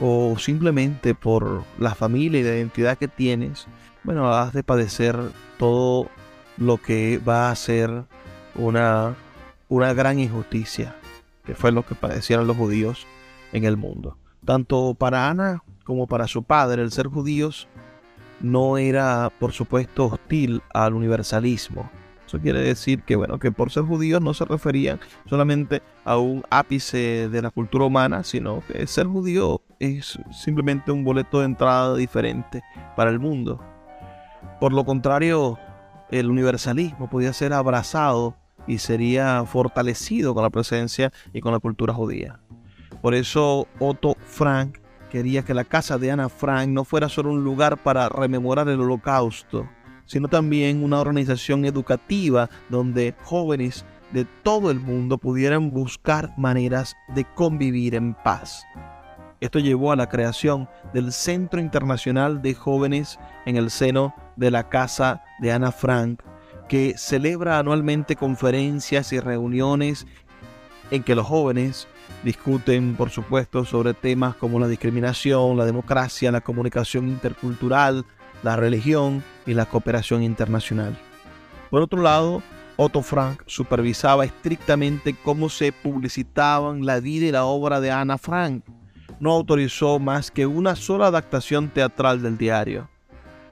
o 0.00 0.36
simplemente 0.38 1.14
por 1.14 1.64
la 1.78 1.94
familia 1.94 2.40
y 2.40 2.44
la 2.44 2.50
identidad 2.50 2.96
que 2.96 3.08
tienes, 3.08 3.66
bueno, 4.04 4.32
has 4.32 4.52
de 4.52 4.62
padecer 4.62 5.18
todo 5.58 6.08
lo 6.56 6.76
que 6.76 7.18
va 7.18 7.50
a 7.50 7.56
ser 7.56 8.04
una, 8.54 9.16
una 9.68 9.92
gran 9.92 10.20
injusticia, 10.20 10.94
que 11.44 11.54
fue 11.54 11.72
lo 11.72 11.84
que 11.84 11.94
padecieron 11.94 12.46
los 12.46 12.56
judíos 12.56 13.06
en 13.52 13.64
el 13.64 13.76
mundo. 13.76 14.16
Tanto 14.44 14.94
para 14.94 15.28
Ana 15.28 15.64
como 15.84 16.06
para 16.06 16.28
su 16.28 16.44
padre, 16.44 16.82
el 16.82 16.92
ser 16.92 17.08
judíos 17.08 17.66
no 18.40 18.78
era, 18.78 19.30
por 19.38 19.52
supuesto, 19.52 20.06
hostil 20.06 20.62
al 20.72 20.94
universalismo. 20.94 21.90
Eso 22.26 22.38
quiere 22.38 22.60
decir 22.60 23.02
que, 23.02 23.16
bueno, 23.16 23.38
que 23.40 23.50
por 23.50 23.72
ser 23.72 23.82
judíos 23.82 24.22
no 24.22 24.34
se 24.34 24.44
referían 24.44 25.00
solamente 25.26 25.82
a 26.04 26.16
un 26.16 26.44
ápice 26.48 27.28
de 27.28 27.42
la 27.42 27.50
cultura 27.50 27.86
humana, 27.86 28.22
sino 28.22 28.62
que 28.68 28.86
ser 28.86 29.06
judío 29.06 29.62
es 29.80 30.16
simplemente 30.30 30.92
un 30.92 31.02
boleto 31.02 31.40
de 31.40 31.46
entrada 31.46 31.96
diferente 31.96 32.62
para 32.94 33.10
el 33.10 33.18
mundo. 33.18 33.60
Por 34.60 34.72
lo 34.72 34.84
contrario, 34.84 35.58
el 36.10 36.30
universalismo 36.30 37.10
podía 37.10 37.32
ser 37.32 37.52
abrazado 37.52 38.36
y 38.66 38.78
sería 38.78 39.44
fortalecido 39.44 40.32
con 40.32 40.44
la 40.44 40.50
presencia 40.50 41.12
y 41.32 41.40
con 41.40 41.52
la 41.52 41.58
cultura 41.58 41.94
judía. 41.94 42.38
Por 43.02 43.14
eso 43.14 43.66
Otto 43.80 44.14
Frank 44.20 44.78
quería 45.10 45.42
que 45.42 45.52
la 45.52 45.64
casa 45.64 45.98
de 45.98 46.10
Ana 46.10 46.28
Frank 46.28 46.68
no 46.68 46.84
fuera 46.84 47.08
solo 47.08 47.30
un 47.30 47.44
lugar 47.44 47.76
para 47.76 48.08
rememorar 48.08 48.68
el 48.68 48.80
holocausto, 48.80 49.68
sino 50.06 50.28
también 50.28 50.82
una 50.82 51.00
organización 51.00 51.64
educativa 51.64 52.48
donde 52.70 53.14
jóvenes 53.24 53.84
de 54.12 54.24
todo 54.24 54.70
el 54.70 54.80
mundo 54.80 55.18
pudieran 55.18 55.70
buscar 55.70 56.32
maneras 56.38 56.96
de 57.14 57.24
convivir 57.24 57.94
en 57.94 58.14
paz. 58.14 58.64
Esto 59.40 59.58
llevó 59.58 59.92
a 59.92 59.96
la 59.96 60.08
creación 60.08 60.68
del 60.92 61.12
Centro 61.12 61.60
Internacional 61.60 62.42
de 62.42 62.54
Jóvenes 62.54 63.18
en 63.46 63.56
el 63.56 63.70
seno 63.70 64.14
de 64.36 64.50
la 64.50 64.68
Casa 64.68 65.22
de 65.40 65.52
Ana 65.52 65.72
Frank, 65.72 66.22
que 66.68 66.94
celebra 66.96 67.58
anualmente 67.58 68.16
conferencias 68.16 69.12
y 69.12 69.20
reuniones 69.20 70.06
en 70.90 71.02
que 71.02 71.14
los 71.14 71.26
jóvenes 71.26 71.88
discuten, 72.22 72.94
por 72.96 73.10
supuesto, 73.10 73.64
sobre 73.64 73.94
temas 73.94 74.36
como 74.36 74.58
la 74.58 74.68
discriminación, 74.68 75.56
la 75.56 75.64
democracia, 75.64 76.32
la 76.32 76.40
comunicación 76.40 77.08
intercultural, 77.08 78.04
la 78.42 78.56
religión 78.56 79.22
y 79.46 79.54
la 79.54 79.66
cooperación 79.66 80.22
internacional. 80.22 80.96
Por 81.70 81.82
otro 81.82 82.02
lado, 82.02 82.42
Otto 82.76 83.02
Frank 83.02 83.42
supervisaba 83.46 84.24
estrictamente 84.24 85.14
cómo 85.22 85.48
se 85.48 85.72
publicitaban 85.72 86.86
la 86.86 87.00
vida 87.00 87.26
y 87.26 87.32
la 87.32 87.44
obra 87.44 87.80
de 87.80 87.90
Ana 87.90 88.18
Frank. 88.18 88.64
No 89.18 89.32
autorizó 89.32 89.98
más 89.98 90.30
que 90.30 90.46
una 90.46 90.74
sola 90.76 91.08
adaptación 91.08 91.68
teatral 91.68 92.22
del 92.22 92.38
diario. 92.38 92.88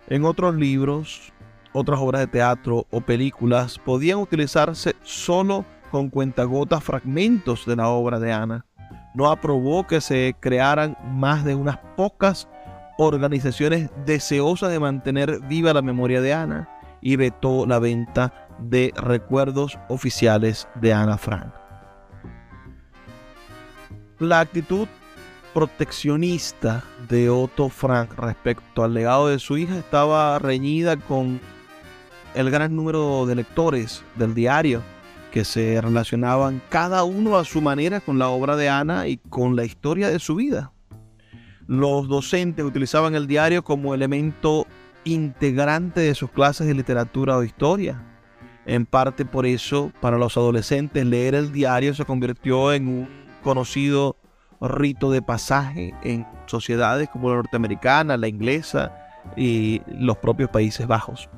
En 0.09 0.24
otros 0.24 0.54
libros, 0.54 1.33
otras 1.72 2.00
obras 2.00 2.20
de 2.22 2.26
teatro 2.26 2.87
o 2.90 3.00
películas 3.02 3.78
podían 3.78 4.18
utilizarse 4.18 4.96
solo 5.02 5.66
con 5.90 6.11
cuentagotas 6.11 6.83
fragmentos 6.83 7.66
de 7.66 7.77
la 7.77 7.88
obra 7.88 8.18
de 8.18 8.33
Ana. 8.33 8.64
No 9.14 9.31
aprobó 9.31 9.87
que 9.87 10.01
se 10.01 10.37
crearan 10.38 10.96
más 11.12 11.44
de 11.44 11.55
unas 11.55 11.79
pocas 11.96 12.48
organizaciones 12.98 13.90
deseosas 14.05 14.70
de 14.70 14.81
mantener 14.81 15.40
viva 15.48 15.72
la 15.72 15.83
memoria 15.83 16.20
de 16.20 16.35
Ana 16.35 16.68
y 17.01 17.16
vetó 17.16 17.66
la 17.66 17.79
venta 17.79 18.48
de 18.58 18.92
recuerdos 18.96 19.79
oficiales 19.88 20.69
de 20.75 20.92
Ana 20.92 21.17
Frank. 21.17 21.52
La 24.19 24.40
actitud 24.40 24.88
proteccionista 25.54 26.83
de 27.08 27.31
Otto 27.31 27.69
Frank 27.69 28.15
respecto 28.19 28.83
al 28.83 28.94
legado 28.94 29.29
de 29.29 29.38
su 29.38 29.56
hija 29.56 29.79
estaba 29.79 30.38
reñida 30.38 30.96
con 30.96 31.40
el 32.35 32.50
gran 32.50 32.75
número 32.75 33.27
de 33.27 33.37
lectores 33.37 34.04
del 34.17 34.35
diario 34.35 34.83
se 35.44 35.80
relacionaban 35.80 36.62
cada 36.68 37.04
uno 37.04 37.36
a 37.36 37.44
su 37.44 37.60
manera 37.60 38.00
con 38.00 38.18
la 38.18 38.28
obra 38.28 38.56
de 38.56 38.68
Ana 38.68 39.08
y 39.08 39.16
con 39.16 39.56
la 39.56 39.64
historia 39.64 40.08
de 40.08 40.18
su 40.18 40.36
vida 40.36 40.72
los 41.68 42.08
docentes 42.08 42.64
utilizaban 42.64 43.14
el 43.14 43.26
diario 43.26 43.62
como 43.62 43.94
elemento 43.94 44.66
integrante 45.04 46.00
de 46.00 46.14
sus 46.14 46.30
clases 46.30 46.66
de 46.66 46.74
literatura 46.74 47.36
o 47.36 47.44
historia. 47.44 48.02
En 48.64 48.86
parte 48.86 49.24
por 49.26 49.46
eso, 49.46 49.92
para 50.00 50.18
los 50.18 50.36
adolescentes, 50.36 51.04
leer 51.04 51.34
el 51.34 51.52
diario 51.52 51.94
se 51.94 52.06
convirtió 52.06 52.72
en 52.72 52.88
un 52.88 53.08
conocido 53.42 54.16
rito 54.60 55.10
de 55.10 55.22
pasaje 55.22 55.94
en 56.02 56.26
sociedades 56.46 57.10
como 57.10 57.28
la 57.28 57.36
norteamericana, 57.36 58.16
la 58.16 58.28
inglesa 58.28 58.92
y 59.36 59.82
los 59.88 60.16
propios 60.16 60.48
Países 60.48 60.86
Bajos. 60.86 61.28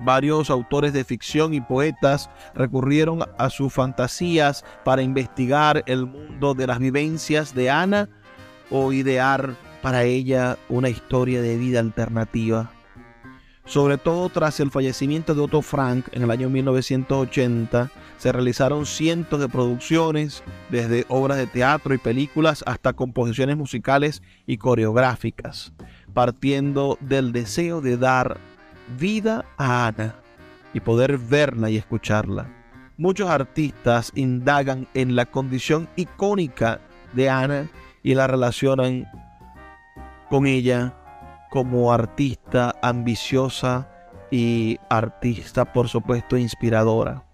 Varios 0.00 0.50
autores 0.50 0.92
de 0.92 1.04
ficción 1.04 1.54
y 1.54 1.60
poetas 1.60 2.30
recurrieron 2.54 3.20
a 3.38 3.50
sus 3.50 3.72
fantasías 3.72 4.64
para 4.84 5.02
investigar 5.02 5.82
el 5.86 6.06
mundo 6.06 6.54
de 6.54 6.66
las 6.66 6.78
vivencias 6.78 7.54
de 7.54 7.70
Ana 7.70 8.08
o 8.70 8.92
idear 8.92 9.54
para 9.82 10.04
ella 10.04 10.58
una 10.68 10.88
historia 10.88 11.40
de 11.40 11.56
vida 11.56 11.80
alternativa. 11.80 12.70
Sobre 13.64 13.98
todo 13.98 14.28
tras 14.28 14.60
el 14.60 14.70
fallecimiento 14.70 15.34
de 15.34 15.40
Otto 15.40 15.60
Frank 15.60 16.06
en 16.12 16.22
el 16.22 16.30
año 16.30 16.48
1980, 16.48 17.90
se 18.16 18.32
realizaron 18.32 18.86
cientos 18.86 19.40
de 19.40 19.48
producciones, 19.48 20.44
desde 20.70 21.04
obras 21.08 21.38
de 21.38 21.46
teatro 21.46 21.92
y 21.92 21.98
películas 21.98 22.62
hasta 22.66 22.92
composiciones 22.92 23.56
musicales 23.56 24.22
y 24.46 24.58
coreográficas, 24.58 25.72
partiendo 26.14 26.96
del 27.00 27.32
deseo 27.32 27.80
de 27.80 27.96
dar 27.96 28.38
vida 28.98 29.44
a 29.56 29.86
Ana 29.86 30.14
y 30.72 30.80
poder 30.80 31.18
verla 31.18 31.70
y 31.70 31.76
escucharla. 31.76 32.46
Muchos 32.98 33.28
artistas 33.28 34.12
indagan 34.14 34.86
en 34.94 35.16
la 35.16 35.26
condición 35.26 35.88
icónica 35.96 36.80
de 37.12 37.28
Ana 37.28 37.68
y 38.02 38.14
la 38.14 38.26
relacionan 38.26 39.06
con 40.30 40.46
ella 40.46 40.94
como 41.50 41.92
artista 41.92 42.74
ambiciosa 42.82 43.88
y 44.30 44.78
artista, 44.88 45.72
por 45.72 45.88
supuesto, 45.88 46.36
inspiradora. 46.36 47.24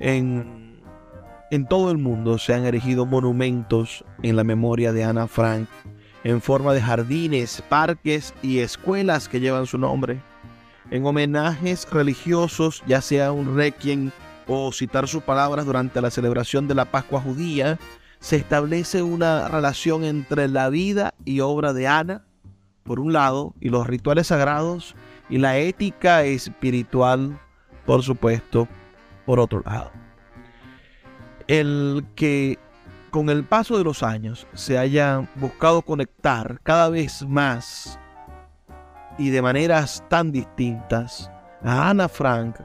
En, 0.00 0.80
en 1.50 1.66
todo 1.66 1.90
el 1.90 1.98
mundo 1.98 2.38
se 2.38 2.54
han 2.54 2.64
erigido 2.64 3.06
monumentos 3.06 4.04
en 4.22 4.36
la 4.36 4.44
memoria 4.44 4.92
de 4.92 5.04
Ana 5.04 5.26
Frank 5.26 5.68
en 6.24 6.40
forma 6.40 6.74
de 6.74 6.82
jardines, 6.82 7.62
parques 7.68 8.34
y 8.42 8.58
escuelas 8.58 9.28
que 9.28 9.40
llevan 9.40 9.66
su 9.66 9.78
nombre. 9.78 10.20
En 10.90 11.04
homenajes 11.04 11.88
religiosos, 11.90 12.82
ya 12.86 13.02
sea 13.02 13.32
un 13.32 13.56
requiem 13.56 14.10
o 14.46 14.72
citar 14.72 15.06
sus 15.06 15.22
palabras 15.22 15.66
durante 15.66 16.00
la 16.00 16.10
celebración 16.10 16.66
de 16.66 16.74
la 16.74 16.86
Pascua 16.86 17.20
judía, 17.20 17.78
se 18.20 18.36
establece 18.36 19.02
una 19.02 19.48
relación 19.48 20.04
entre 20.04 20.48
la 20.48 20.70
vida 20.70 21.14
y 21.24 21.40
obra 21.40 21.74
de 21.74 21.86
Ana, 21.86 22.24
por 22.84 23.00
un 23.00 23.12
lado, 23.12 23.54
y 23.60 23.68
los 23.68 23.86
rituales 23.86 24.28
sagrados 24.28 24.94
y 25.28 25.36
la 25.38 25.58
ética 25.58 26.24
espiritual, 26.24 27.38
por 27.84 28.02
supuesto, 28.02 28.66
por 29.26 29.40
otro 29.40 29.62
lado. 29.66 29.92
El 31.46 32.06
que 32.14 32.58
con 33.10 33.28
el 33.28 33.44
paso 33.44 33.76
de 33.76 33.84
los 33.84 34.02
años 34.02 34.46
se 34.54 34.78
haya 34.78 35.28
buscado 35.34 35.82
conectar 35.82 36.60
cada 36.62 36.88
vez 36.88 37.22
más 37.26 37.98
y 39.18 39.30
de 39.30 39.42
maneras 39.42 40.02
tan 40.08 40.32
distintas 40.32 41.30
a 41.62 41.90
Ana 41.90 42.08
Frank 42.08 42.56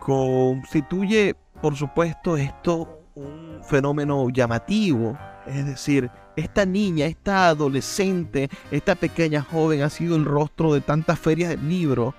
constituye, 0.00 1.34
por 1.60 1.76
supuesto, 1.76 2.36
esto 2.36 2.98
un 3.14 3.60
fenómeno 3.62 4.28
llamativo. 4.30 5.16
Es 5.46 5.66
decir, 5.66 6.10
esta 6.36 6.66
niña, 6.66 7.06
esta 7.06 7.48
adolescente, 7.48 8.48
esta 8.70 8.94
pequeña 8.94 9.42
joven 9.42 9.82
ha 9.82 9.90
sido 9.90 10.16
el 10.16 10.24
rostro 10.24 10.74
de 10.74 10.80
tantas 10.80 11.18
ferias 11.18 11.50
del 11.50 11.68
libro, 11.68 12.14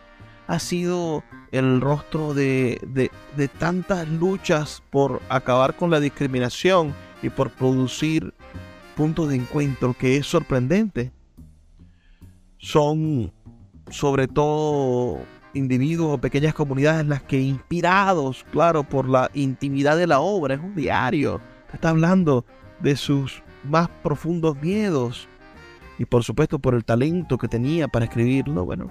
ha 0.48 0.60
sido 0.60 1.24
el 1.52 1.82
rostro 1.82 2.34
de, 2.34 2.80
de, 2.88 3.12
de 3.36 3.48
tantas 3.48 4.08
luchas 4.08 4.82
por 4.90 5.22
acabar 5.30 5.76
con 5.76 5.90
la 5.90 6.00
discriminación 6.00 6.94
y 7.22 7.30
por 7.30 7.52
producir 7.52 8.34
puntos 8.96 9.30
de 9.30 9.36
encuentro 9.36 9.94
que 9.94 10.18
es 10.18 10.26
sorprendente. 10.26 11.12
Son 12.60 13.34
sobre 13.90 14.28
todo 14.28 15.20
individuos 15.54 16.16
o 16.16 16.22
pequeñas 16.22 16.54
comunidades 16.54 17.06
las 17.08 17.24
que 17.24 17.40
inspirados, 17.40 18.46
claro, 18.52 18.84
por 18.84 19.10
la 19.10 19.30
intimidad 19.34 19.98
de 19.98 20.08
la 20.08 20.20
obra, 20.20 20.56
es 20.56 20.62
un 20.62 20.76
diario, 20.76 21.42
está 21.74 21.90
hablando 21.90 22.46
de 22.80 22.96
sus 22.96 23.44
más 23.64 23.90
profundos 24.04 24.62
miedos 24.62 25.28
y 25.98 26.06
por 26.06 26.24
supuesto 26.24 26.60
por 26.60 26.76
el 26.76 26.86
talento 26.86 27.38
que 27.38 27.48
tenía 27.48 27.88
para 27.88 28.06
escribirlo, 28.06 28.66
bueno, 28.66 28.90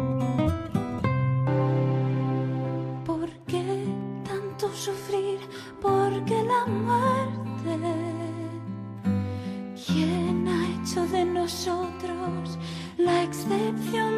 Muerte, 6.67 7.77
¿quién 9.85 10.47
ha 10.47 10.67
hecho 10.75 11.05
de 11.07 11.25
nosotros 11.25 12.57
la 12.97 13.23
excepción 13.23 14.10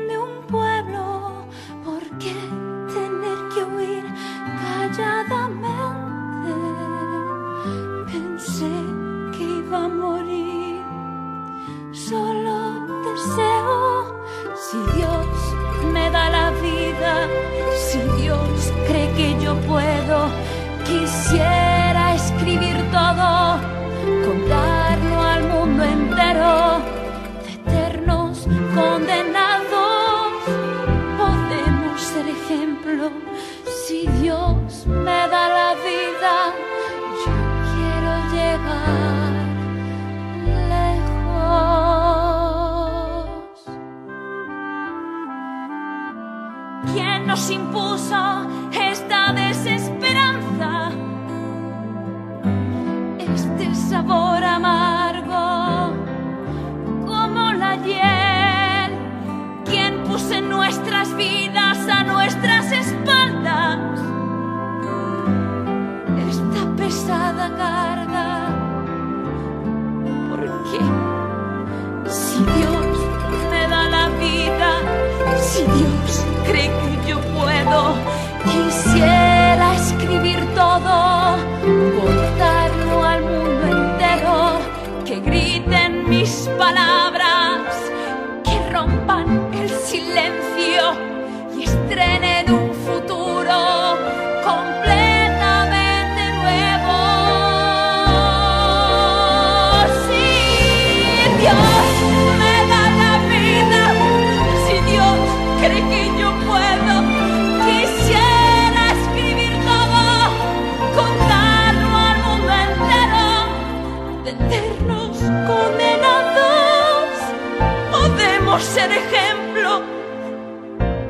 ser 118.74 118.92
ejemplo. 118.92 119.82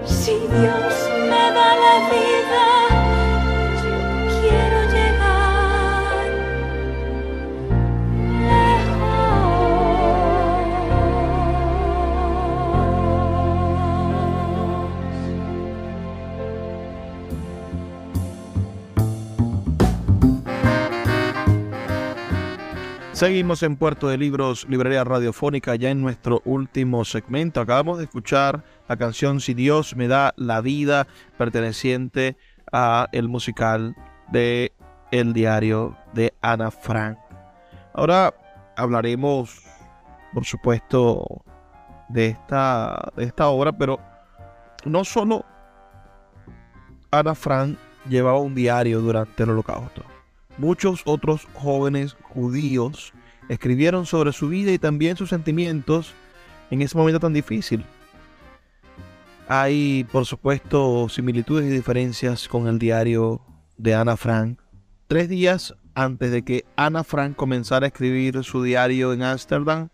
Si 0.06 0.38
Dios 0.60 1.03
Seguimos 23.24 23.64
en 23.64 23.78
Puerto 23.78 24.10
de 24.10 24.18
Libros, 24.18 24.68
Librería 24.68 25.06
Radiofónica, 25.06 25.78
ya 25.78 25.90
en 25.90 26.02
nuestro 26.02 26.42
último 26.44 27.06
segmento. 27.06 27.62
Acabamos 27.62 27.98
de 27.98 28.04
escuchar 28.04 28.66
la 28.90 28.98
canción 28.98 29.40
Si 29.40 29.54
Dios 29.54 29.96
me 29.96 30.10
da 30.10 30.34
la 30.36 30.60
vida, 30.60 31.08
perteneciente 31.38 32.36
a 32.74 33.08
el 33.14 33.30
musical 33.30 33.96
de 34.30 34.74
El 35.14 35.32
Diario 35.32 35.96
de 36.14 36.34
Ana 36.42 36.70
Frank. 36.70 37.18
Ahora 37.94 38.34
hablaremos, 38.76 39.64
por 40.34 40.44
supuesto, 40.44 41.46
de 42.10 42.28
esta, 42.28 43.10
de 43.16 43.24
esta 43.24 43.48
obra, 43.48 43.72
pero 43.72 44.02
no 44.84 45.06
solo 45.06 45.46
Ana 47.10 47.36
Frank 47.36 47.78
llevaba 48.10 48.40
un 48.40 48.54
diario 48.54 49.00
durante 49.00 49.44
el 49.44 49.52
holocausto. 49.52 50.13
Muchos 50.58 51.02
otros 51.06 51.48
jóvenes 51.54 52.16
judíos 52.22 53.14
escribieron 53.50 54.06
sobre 54.06 54.32
su 54.34 54.50
vida 54.50 54.72
y 54.72 54.78
también 54.78 55.18
sus 55.18 55.30
sentimientos 55.30 56.14
en 56.70 56.82
ese 56.82 56.98
momento 56.98 57.20
tan 57.20 57.34
difícil. 57.34 57.84
Hay, 59.48 60.06
por 60.12 60.26
supuesto, 60.26 61.10
similitudes 61.10 61.66
y 61.66 61.70
diferencias 61.70 62.48
con 62.48 62.68
el 62.68 62.80
diario 62.80 63.42
de 63.78 63.94
Ana 63.94 64.16
Frank. 64.16 64.60
Tres 65.08 65.28
días 65.28 65.76
antes 65.96 66.32
de 66.32 66.44
que 66.44 66.66
Ana 66.76 67.04
Frank 67.04 67.36
comenzara 67.36 67.86
a 67.86 67.90
escribir 67.90 68.44
su 68.44 68.64
diario 68.64 69.14
en 69.14 69.24
Ámsterdam, 69.24 69.90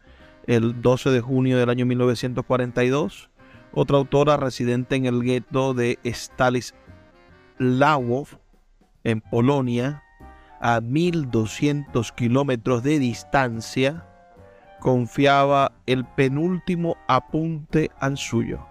el 0.45 0.81
12 0.81 1.09
de 1.09 1.21
junio 1.21 1.57
del 1.57 1.69
año 1.69 1.85
1942, 1.85 3.29
otra 3.71 3.97
autora 3.97 4.37
residente 4.37 4.95
en 4.95 5.05
el 5.05 5.21
gueto 5.21 5.73
de 5.73 5.99
Stanislaw 6.03 6.75
en 9.03 9.21
Polonia, 9.21 10.03
a 10.59 10.81
1200 10.81 12.11
kilómetros 12.11 12.83
de 12.83 12.99
distancia, 12.99 14.05
confiaba 14.79 15.73
el 15.85 16.05
penúltimo 16.05 16.97
apunte 17.07 17.91
al 17.99 18.17
suyo. 18.17 18.65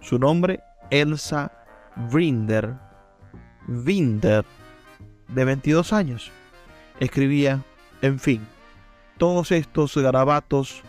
Su 0.00 0.18
nombre, 0.18 0.60
Elsa 0.90 1.52
Vrinder. 2.10 2.74
Winder, 3.68 4.44
de 5.28 5.44
22 5.44 5.92
años. 5.92 6.30
Escribía, 7.00 7.62
en 8.00 8.18
fin, 8.18 8.46
todos 9.18 9.52
estos 9.52 9.96
garabatos 9.96 10.82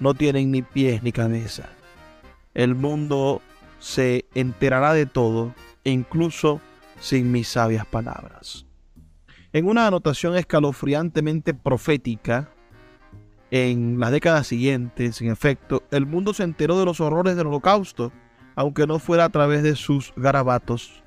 no 0.00 0.14
tienen 0.14 0.50
ni 0.50 0.62
pies 0.62 1.02
ni 1.02 1.12
cabeza. 1.12 1.68
El 2.54 2.74
mundo 2.74 3.42
se 3.78 4.24
enterará 4.34 4.94
de 4.94 5.06
todo, 5.06 5.54
incluso 5.84 6.60
sin 7.00 7.30
mis 7.32 7.48
sabias 7.48 7.86
palabras. 7.86 8.66
En 9.54 9.68
una 9.68 9.86
anotación 9.86 10.36
escalofriantemente 10.36 11.54
profética, 11.54 12.50
en 13.52 14.00
las 14.00 14.10
décadas 14.10 14.48
siguientes, 14.48 15.20
en 15.20 15.30
efecto, 15.30 15.84
el 15.92 16.06
mundo 16.06 16.34
se 16.34 16.42
enteró 16.42 16.76
de 16.76 16.84
los 16.84 17.00
horrores 17.00 17.36
del 17.36 17.46
holocausto, 17.46 18.10
aunque 18.56 18.84
no 18.88 18.98
fuera 18.98 19.26
a 19.26 19.28
través 19.28 19.62
de 19.62 19.76
sus 19.76 20.12
garabatos, 20.16 21.04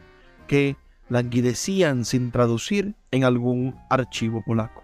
que 0.47 0.77
languidecían 1.09 2.05
sin 2.05 2.31
traducir 2.31 2.95
en 3.11 3.25
algún 3.25 3.75
archivo 3.89 4.41
polaco. 4.45 4.81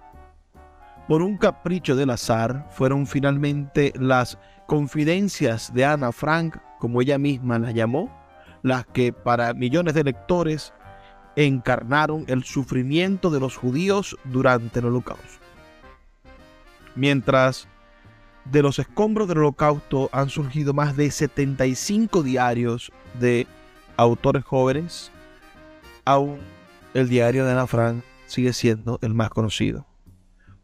Por 1.08 1.22
un 1.22 1.38
capricho 1.38 1.96
del 1.96 2.10
azar, 2.10 2.68
fueron 2.70 3.08
finalmente 3.08 3.94
las 3.96 4.38
confidencias 4.68 5.74
de 5.74 5.86
Ana 5.86 6.12
Frank, 6.12 6.58
como 6.80 7.02
ella 7.02 7.18
misma 7.18 7.60
las 7.60 7.74
llamó, 7.74 8.12
las 8.62 8.86
que 8.88 9.14
para 9.14 9.54
millones 9.54 9.94
de 9.94 10.04
lectores 10.04 10.74
encarnaron 11.36 12.26
el 12.28 12.44
sufrimiento 12.44 13.30
de 13.30 13.40
los 13.40 13.56
judíos 13.56 14.18
durante 14.26 14.80
el 14.80 14.86
holocausto. 14.86 15.44
Mientras 16.96 17.68
de 18.46 18.62
los 18.62 18.80
escombros 18.80 19.28
del 19.28 19.40
holocausto 19.40 20.10
han 20.12 20.30
surgido 20.30 20.74
más 20.74 20.96
de 20.98 21.10
75 21.10 22.24
diarios 22.24 22.92
de 23.20 23.48
autores 23.98 24.44
jóvenes, 24.44 25.12
aún 26.06 26.40
el 26.94 27.10
diario 27.10 27.46
de 27.46 27.52
Ana 27.52 28.02
sigue 28.28 28.54
siendo 28.54 29.00
el 29.02 29.14
más 29.14 29.30
conocido. 29.30 29.86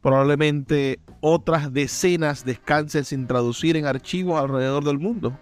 Probablemente 0.01 0.99
otras 1.20 1.74
decenas 1.74 2.45
descansen 2.45 3.03
sin 3.03 3.28
traducir 3.28 3.76
en 3.76 3.86
archivos 3.86 4.39
alrededor 4.39 4.84
del 4.84 4.97
mundo. 4.97 5.38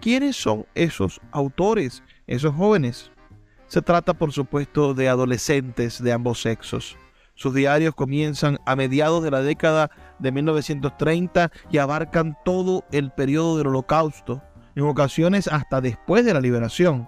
¿Quiénes 0.00 0.36
son 0.36 0.66
esos 0.74 1.20
autores, 1.32 2.02
esos 2.26 2.54
jóvenes? 2.54 3.10
Se 3.68 3.82
trata, 3.82 4.14
por 4.14 4.32
supuesto, 4.32 4.94
de 4.94 5.10
adolescentes 5.10 6.02
de 6.02 6.12
ambos 6.12 6.40
sexos. 6.40 6.96
Sus 7.34 7.52
diarios 7.54 7.94
comienzan 7.94 8.58
a 8.64 8.74
mediados 8.74 9.22
de 9.22 9.30
la 9.30 9.42
década 9.42 9.90
de 10.18 10.32
1930 10.32 11.52
y 11.70 11.76
abarcan 11.76 12.36
todo 12.46 12.84
el 12.92 13.10
periodo 13.10 13.58
del 13.58 13.66
holocausto, 13.66 14.42
en 14.74 14.84
ocasiones 14.84 15.48
hasta 15.48 15.82
después 15.82 16.24
de 16.24 16.32
la 16.32 16.40
liberación. 16.40 17.06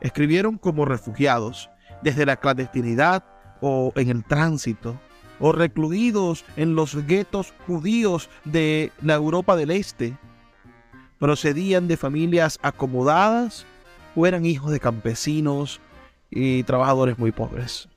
Escribieron 0.00 0.58
como 0.58 0.84
refugiados, 0.86 1.70
desde 2.02 2.26
la 2.26 2.36
clandestinidad 2.36 3.24
o 3.60 3.92
en 3.94 4.10
el 4.10 4.24
tránsito, 4.24 5.00
o 5.38 5.52
recluidos 5.52 6.44
en 6.56 6.74
los 6.74 6.96
guetos 7.06 7.54
judíos 7.68 8.28
de 8.44 8.90
la 9.02 9.14
Europa 9.14 9.54
del 9.54 9.70
Este. 9.70 10.18
Procedían 11.20 11.86
de 11.86 11.96
familias 11.96 12.58
acomodadas 12.60 13.66
o 14.16 14.26
eran 14.26 14.44
hijos 14.44 14.72
de 14.72 14.80
campesinos 14.80 15.80
y 16.34 16.62
trabajadores 16.62 17.18
muy 17.18 17.30
pobres. 17.30 17.88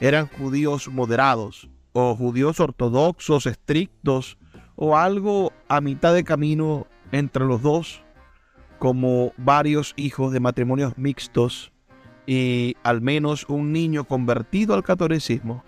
Eran 0.00 0.26
judíos 0.26 0.88
moderados 0.88 1.68
o 1.92 2.14
judíos 2.16 2.58
ortodoxos 2.60 3.46
estrictos 3.46 4.38
o 4.74 4.96
algo 4.96 5.52
a 5.68 5.80
mitad 5.80 6.14
de 6.14 6.24
camino 6.24 6.86
entre 7.12 7.44
los 7.44 7.62
dos, 7.62 8.02
como 8.78 9.32
varios 9.36 9.94
hijos 9.96 10.32
de 10.32 10.40
matrimonios 10.40 10.98
mixtos 10.98 11.72
y 12.26 12.76
al 12.82 13.00
menos 13.00 13.46
un 13.48 13.72
niño 13.72 14.04
convertido 14.04 14.74
al 14.74 14.82
catolicismo. 14.82 15.64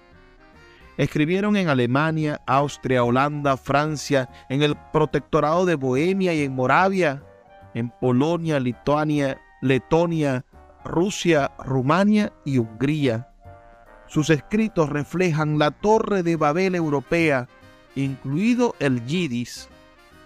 Escribieron 0.97 1.57
en 1.57 1.69
Alemania, 1.69 2.41
Austria, 2.47 3.03
Holanda, 3.05 3.57
Francia, 3.57 4.29
en 4.49 4.63
el 4.63 4.77
protectorado 4.93 5.65
de 5.65 5.77
Bohemia 5.77 6.35
y 6.35 6.43
en 6.43 6.55
Moravia, 6.55 7.23
en 7.75 7.91
Polonia, 7.91 8.61
Lituania, 8.61 9.41
Letonia, 9.63 10.45
Rusia, 10.85 11.51
Rumania 11.59 12.33
y 12.45 12.59
Hungría. 12.59 13.29
Sus 14.07 14.31
escritos 14.31 14.89
reflejan 14.89 15.59
la 15.59 15.71
torre 15.71 16.23
de 16.23 16.37
Babel 16.37 16.75
europea, 16.75 17.49
incluido 17.95 18.75
el 18.81 19.05
yidis, 19.07 19.69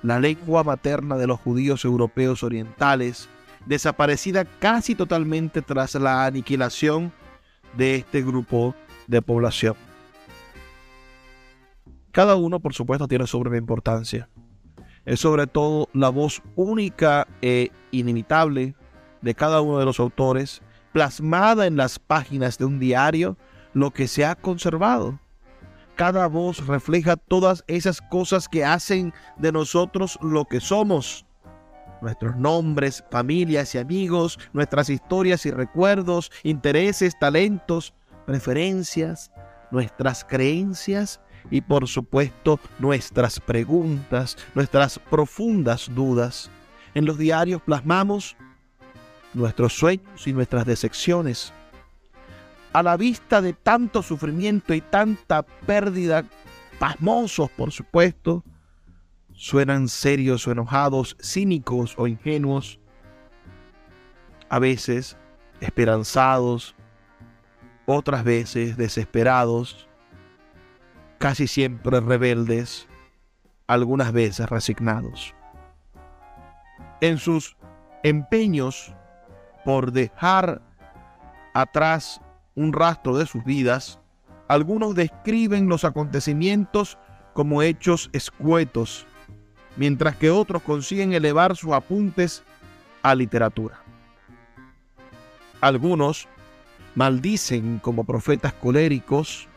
la 0.02 0.20
lengua 0.20 0.64
materna 0.64 1.16
de 1.16 1.26
los 1.26 1.40
judíos 1.40 1.84
europeos 1.84 2.42
orientales, 2.42 3.28
desaparecida 3.66 4.44
casi 4.44 4.94
totalmente 4.94 5.62
tras 5.62 5.94
la 5.94 6.26
aniquilación 6.26 7.12
de 7.76 7.96
este 7.96 8.22
grupo 8.22 8.74
de 9.06 9.22
población. 9.22 9.76
Cada 12.12 12.36
uno, 12.36 12.60
por 12.60 12.74
supuesto, 12.74 13.08
tiene 13.08 13.26
su 13.26 13.40
propia 13.40 13.58
importancia. 13.58 14.28
Es 15.04 15.20
sobre 15.20 15.46
todo 15.46 15.88
la 15.92 16.08
voz 16.08 16.42
única 16.54 17.26
e 17.42 17.70
inimitable 17.90 18.74
de 19.24 19.34
cada 19.34 19.62
uno 19.62 19.78
de 19.78 19.86
los 19.86 19.98
autores, 19.98 20.62
plasmada 20.92 21.66
en 21.66 21.76
las 21.76 21.98
páginas 21.98 22.58
de 22.58 22.66
un 22.66 22.78
diario, 22.78 23.36
lo 23.72 23.90
que 23.90 24.06
se 24.06 24.24
ha 24.24 24.36
conservado. 24.36 25.18
Cada 25.96 26.26
voz 26.26 26.66
refleja 26.66 27.16
todas 27.16 27.64
esas 27.66 28.00
cosas 28.00 28.48
que 28.48 28.64
hacen 28.64 29.14
de 29.38 29.50
nosotros 29.50 30.18
lo 30.20 30.44
que 30.44 30.60
somos. 30.60 31.24
Nuestros 32.02 32.36
nombres, 32.36 33.02
familias 33.10 33.74
y 33.74 33.78
amigos, 33.78 34.38
nuestras 34.52 34.90
historias 34.90 35.46
y 35.46 35.50
recuerdos, 35.50 36.30
intereses, 36.42 37.18
talentos, 37.18 37.94
preferencias, 38.26 39.32
nuestras 39.70 40.22
creencias 40.24 41.20
y 41.50 41.62
por 41.62 41.88
supuesto 41.88 42.60
nuestras 42.78 43.40
preguntas, 43.40 44.36
nuestras 44.54 44.98
profundas 44.98 45.90
dudas. 45.94 46.50
En 46.94 47.06
los 47.06 47.16
diarios 47.16 47.62
plasmamos 47.62 48.36
nuestros 49.34 49.72
sueños 49.74 50.26
y 50.26 50.32
nuestras 50.32 50.64
decepciones. 50.66 51.52
A 52.72 52.82
la 52.82 52.96
vista 52.96 53.40
de 53.40 53.52
tanto 53.52 54.02
sufrimiento 54.02 54.74
y 54.74 54.80
tanta 54.80 55.42
pérdida, 55.42 56.24
pasmosos 56.78 57.50
por 57.50 57.70
supuesto, 57.70 58.42
suenan 59.32 59.88
serios 59.88 60.46
o 60.46 60.52
enojados, 60.52 61.16
cínicos 61.20 61.94
o 61.98 62.06
ingenuos, 62.06 62.80
a 64.48 64.58
veces 64.58 65.16
esperanzados, 65.60 66.74
otras 67.86 68.24
veces 68.24 68.76
desesperados, 68.76 69.88
casi 71.18 71.46
siempre 71.46 72.00
rebeldes, 72.00 72.86
algunas 73.66 74.12
veces 74.12 74.48
resignados. 74.48 75.34
En 77.00 77.18
sus 77.18 77.56
empeños 78.02 78.94
por 79.64 79.92
dejar 79.92 80.62
atrás 81.54 82.20
un 82.54 82.72
rastro 82.72 83.16
de 83.16 83.26
sus 83.26 83.44
vidas, 83.44 83.98
algunos 84.48 84.94
describen 84.94 85.68
los 85.68 85.84
acontecimientos 85.84 86.98
como 87.32 87.62
hechos 87.62 88.10
escuetos, 88.12 89.06
mientras 89.76 90.16
que 90.16 90.30
otros 90.30 90.62
consiguen 90.62 91.12
elevar 91.12 91.56
sus 91.56 91.72
apuntes 91.72 92.42
a 93.02 93.14
literatura. 93.14 93.80
Algunos 95.60 96.28
maldicen 96.94 97.78
como 97.78 98.04
profetas 98.04 98.52
coléricos, 98.52 99.48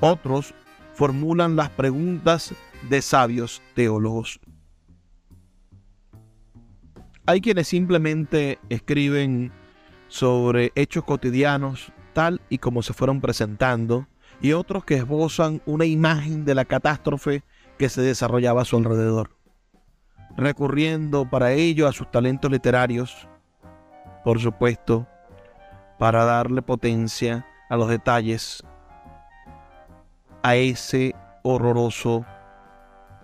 otros 0.00 0.54
formulan 0.94 1.56
las 1.56 1.70
preguntas 1.70 2.52
de 2.88 3.02
sabios 3.02 3.62
teólogos. 3.74 4.40
Hay 7.28 7.42
quienes 7.42 7.68
simplemente 7.68 8.58
escriben 8.70 9.52
sobre 10.08 10.72
hechos 10.74 11.04
cotidianos 11.04 11.92
tal 12.14 12.40
y 12.48 12.56
como 12.56 12.80
se 12.80 12.94
fueron 12.94 13.20
presentando 13.20 14.06
y 14.40 14.54
otros 14.54 14.82
que 14.86 14.94
esbozan 14.94 15.60
una 15.66 15.84
imagen 15.84 16.46
de 16.46 16.54
la 16.54 16.64
catástrofe 16.64 17.42
que 17.76 17.90
se 17.90 18.00
desarrollaba 18.00 18.62
a 18.62 18.64
su 18.64 18.78
alrededor, 18.78 19.36
recurriendo 20.38 21.28
para 21.28 21.52
ello 21.52 21.86
a 21.86 21.92
sus 21.92 22.10
talentos 22.10 22.50
literarios, 22.50 23.28
por 24.24 24.40
supuesto, 24.40 25.06
para 25.98 26.24
darle 26.24 26.62
potencia 26.62 27.46
a 27.68 27.76
los 27.76 27.90
detalles 27.90 28.64
a 30.42 30.56
ese 30.56 31.14
horroroso 31.42 32.24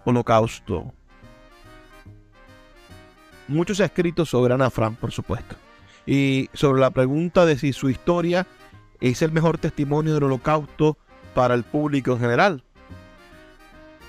holocausto 0.04 0.92
mucho 3.48 3.74
se 3.74 3.82
ha 3.82 3.86
escrito 3.86 4.24
sobre 4.24 4.54
Ana 4.54 4.70
Frank, 4.70 4.98
por 4.98 5.12
supuesto. 5.12 5.56
Y 6.06 6.50
sobre 6.52 6.80
la 6.80 6.90
pregunta 6.90 7.46
de 7.46 7.58
si 7.58 7.72
su 7.72 7.88
historia 7.90 8.46
es 9.00 9.22
el 9.22 9.32
mejor 9.32 9.58
testimonio 9.58 10.14
del 10.14 10.24
holocausto 10.24 10.98
para 11.34 11.54
el 11.54 11.64
público 11.64 12.12
en 12.12 12.20
general. 12.20 12.64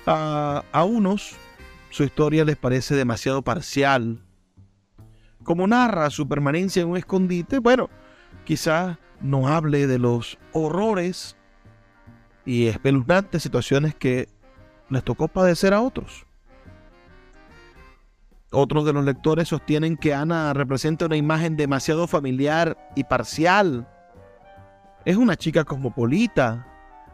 A, 0.06 0.62
a 0.72 0.84
unos 0.84 1.36
su 1.90 2.04
historia 2.04 2.44
les 2.44 2.56
parece 2.56 2.94
demasiado 2.94 3.42
parcial. 3.42 4.22
Como 5.42 5.66
narra 5.66 6.10
su 6.10 6.28
permanencia 6.28 6.82
en 6.82 6.88
un 6.88 6.96
escondite, 6.96 7.58
bueno, 7.58 7.88
quizás 8.44 8.98
no 9.20 9.48
hable 9.48 9.86
de 9.86 9.98
los 9.98 10.38
horrores 10.52 11.36
y 12.44 12.66
espeluznantes 12.66 13.42
situaciones 13.42 13.94
que 13.94 14.28
les 14.90 15.04
tocó 15.04 15.28
padecer 15.28 15.72
a 15.72 15.80
otros. 15.80 16.25
Otros 18.58 18.86
de 18.86 18.94
los 18.94 19.04
lectores 19.04 19.48
sostienen 19.48 19.98
que 19.98 20.14
Ana 20.14 20.54
representa 20.54 21.04
una 21.04 21.18
imagen 21.18 21.58
demasiado 21.58 22.06
familiar 22.06 22.74
y 22.96 23.04
parcial. 23.04 23.86
Es 25.04 25.18
una 25.18 25.36
chica 25.36 25.62
cosmopolita, 25.62 26.66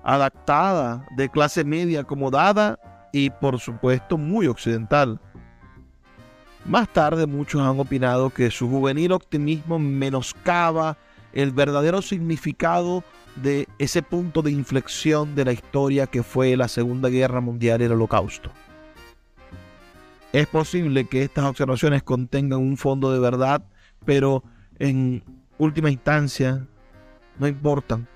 adaptada, 0.04 1.04
de 1.16 1.28
clase 1.28 1.64
media 1.64 2.02
acomodada 2.02 2.78
y 3.12 3.30
por 3.30 3.58
supuesto 3.58 4.16
muy 4.16 4.46
occidental. 4.46 5.18
Más 6.64 6.88
tarde 6.92 7.26
muchos 7.26 7.60
han 7.60 7.80
opinado 7.80 8.30
que 8.30 8.48
su 8.52 8.70
juvenil 8.70 9.10
optimismo 9.10 9.80
menoscaba 9.80 10.96
el 11.32 11.50
verdadero 11.50 12.02
significado 12.02 13.02
de 13.34 13.66
ese 13.80 14.00
punto 14.00 14.42
de 14.42 14.52
inflexión 14.52 15.34
de 15.34 15.46
la 15.46 15.52
historia 15.52 16.06
que 16.06 16.22
fue 16.22 16.56
la 16.56 16.68
Segunda 16.68 17.08
Guerra 17.08 17.40
Mundial 17.40 17.82
y 17.82 17.86
el 17.86 17.92
Holocausto. 17.94 18.52
Es 20.32 20.46
posible 20.46 21.06
que 21.06 21.22
estas 21.24 21.44
observaciones 21.44 22.02
contengan 22.02 22.58
un 22.58 22.78
fondo 22.78 23.12
de 23.12 23.20
verdad, 23.20 23.62
pero 24.06 24.42
en 24.78 25.22
última 25.58 25.90
instancia 25.90 26.66
no 27.38 27.46
importan. 27.46 28.08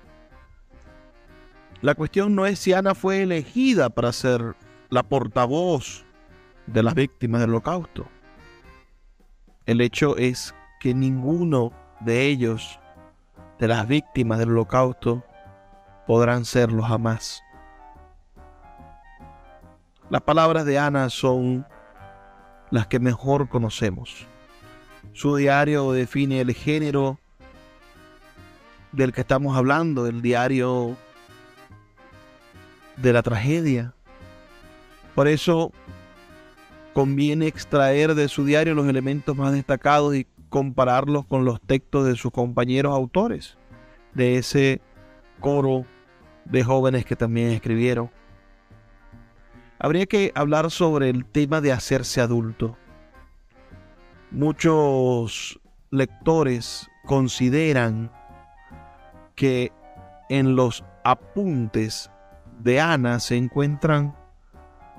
La 1.81 1.93
cuestión 1.93 2.33
no 2.33 2.47
es 2.47 2.57
si 2.57 2.73
Ana 2.73 2.95
fue 2.95 3.21
elegida 3.21 3.89
para 3.89 4.11
ser 4.11 4.55
la 4.89 5.03
portavoz 5.03 6.05
de 6.65 6.81
las 6.81 6.95
víctimas 6.95 7.41
del 7.41 7.51
holocausto. 7.51 8.07
El 9.67 9.79
hecho 9.81 10.17
es 10.17 10.55
que 10.79 10.95
ninguno 10.95 11.71
de 11.99 12.25
ellos, 12.25 12.79
de 13.59 13.67
las 13.67 13.87
víctimas 13.87 14.39
del 14.39 14.49
holocausto, 14.49 15.23
podrán 16.07 16.45
serlo 16.45 16.81
jamás. 16.81 17.43
Las 20.09 20.21
palabras 20.21 20.65
de 20.65 20.79
Ana 20.79 21.09
son 21.09 21.67
las 22.71 22.87
que 22.87 22.99
mejor 22.99 23.49
conocemos. 23.49 24.27
Su 25.13 25.35
diario 25.35 25.91
define 25.91 26.41
el 26.41 26.53
género 26.53 27.19
del 28.91 29.13
que 29.13 29.21
estamos 29.21 29.57
hablando, 29.57 30.07
el 30.07 30.21
diario 30.21 30.95
de 32.97 33.13
la 33.13 33.23
tragedia. 33.23 33.93
Por 35.15 35.27
eso 35.27 35.71
conviene 36.93 37.47
extraer 37.47 38.15
de 38.15 38.27
su 38.27 38.43
diario 38.43 38.73
los 38.73 38.87
elementos 38.87 39.35
más 39.35 39.53
destacados 39.53 40.15
y 40.15 40.27
compararlos 40.49 41.25
con 41.25 41.45
los 41.45 41.61
textos 41.61 42.05
de 42.05 42.15
sus 42.15 42.31
compañeros 42.31 42.93
autores, 42.93 43.57
de 44.13 44.37
ese 44.37 44.81
coro 45.39 45.85
de 46.45 46.63
jóvenes 46.63 47.05
que 47.05 47.15
también 47.15 47.49
escribieron. 47.49 48.09
Habría 49.79 50.07
que 50.07 50.31
hablar 50.35 50.71
sobre 50.71 51.09
el 51.09 51.25
tema 51.25 51.61
de 51.61 51.71
hacerse 51.71 52.21
adulto. 52.21 52.77
Muchos 54.31 55.59
lectores 55.91 56.89
consideran 57.05 58.11
que 59.35 59.71
en 60.29 60.55
los 60.55 60.83
apuntes 61.03 62.09
de 62.59 62.81
Ana 62.81 63.19
se 63.19 63.37
encuentran 63.37 64.15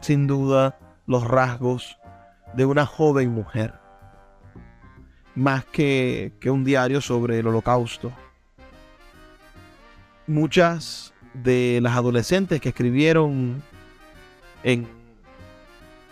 sin 0.01 0.27
duda 0.27 0.79
los 1.07 1.25
rasgos 1.27 1.99
de 2.55 2.65
una 2.65 2.87
joven 2.87 3.33
mujer, 3.33 3.75
más 5.35 5.65
que, 5.65 6.33
que 6.41 6.51
un 6.51 6.65
diario 6.65 7.01
sobre 7.01 7.41
el 7.41 7.49
holocausto. 7.49 8.13
Muchas 10.27 11.13
de 11.35 11.81
las 11.83 11.97
adolescentes 11.97 12.61
que 12.61 12.71
escribieron 12.71 13.63
en, 14.63 14.87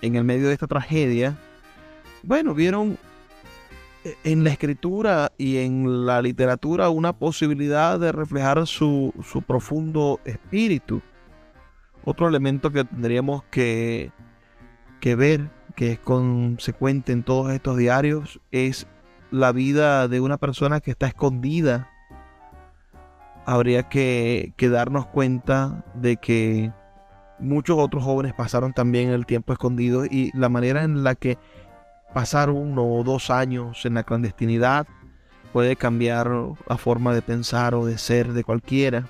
en 0.03 0.17
el 0.17 0.25
medio 0.25 0.49
de 0.49 0.55
esta 0.55 0.67
tragedia, 0.67 1.37
bueno, 2.23 2.55
vieron 2.55 2.99
en 4.25 4.45
la 4.45 4.51
escritura 4.51 5.33
y 5.37 5.59
en 5.59 6.07
la 6.07 6.23
literatura 6.23 6.91
una 6.91 7.13
posibilidad 7.13 7.99
de 7.99 8.13
reflejar 8.13 8.67
su, 8.67 9.13
su 9.25 9.43
profundo 9.43 10.21
espíritu 10.25 11.03
otro 12.07 12.29
elemento 12.29 12.71
que 12.71 12.85
tendríamos 12.85 13.43
que, 13.51 14.13
que 15.01 15.17
ver, 15.17 15.51
que 15.75 15.93
es 15.93 15.99
consecuente 15.99 17.11
en 17.13 17.25
todos 17.25 17.53
estos 17.53 17.77
diarios, 17.77 18.41
es 18.53 18.87
la 19.33 19.51
vida 19.51 20.07
de 20.07 20.21
una 20.21 20.39
persona 20.39 20.81
que 20.81 20.93
está 20.93 21.09
escondida. 21.09 21.91
Habría 23.45 23.89
que, 23.89 24.55
que, 24.57 24.69
darnos 24.69 25.07
cuenta 25.07 25.85
de 25.95 26.17
que 26.17 26.73
muchos 27.39 27.79
otros 27.79 28.05
jóvenes 28.05 28.35
pasaron 28.35 28.73
también 28.73 29.11
el 29.11 29.27
tiempo 29.27 29.53
escondido 29.53 30.05
y 30.05 30.31
la 30.35 30.49
manera 30.49 30.85
en 30.85 31.05
la 31.05 31.15
que 31.15 31.39
pasar 32.15 32.51
uno 32.51 32.85
o 32.85 33.05
dos 33.05 33.31
años 33.31 33.85
en 33.85 33.95
la 33.95 34.03
clandestinidad 34.03 34.87
puede 35.53 35.77
cambiar 35.77 36.31
la 36.69 36.77
forma 36.77 37.15
de 37.15 37.23
pensar 37.23 37.75
o 37.75 37.87
de 37.87 37.99
ser 37.99 38.33
de 38.33 38.45
cualquiera. 38.45 39.07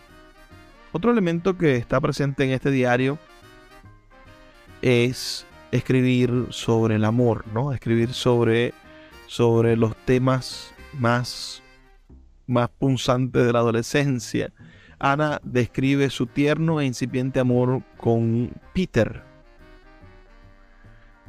Otro 0.92 1.10
elemento 1.10 1.58
que 1.58 1.76
está 1.76 2.00
presente 2.00 2.44
en 2.44 2.50
este 2.50 2.70
diario 2.70 3.18
es 4.82 5.46
escribir 5.72 6.46
sobre 6.50 6.96
el 6.96 7.04
amor, 7.04 7.44
¿no? 7.52 7.72
Escribir 7.72 8.12
sobre, 8.12 8.72
sobre 9.26 9.76
los 9.76 9.96
temas 9.96 10.72
más, 10.98 11.62
más 12.46 12.70
punzantes 12.70 13.44
de 13.44 13.52
la 13.52 13.58
adolescencia. 13.58 14.52
Ana 14.98 15.40
describe 15.42 16.10
su 16.10 16.26
tierno 16.26 16.80
e 16.80 16.86
incipiente 16.86 17.40
amor 17.40 17.82
con 17.96 18.50
Peter. 18.74 19.22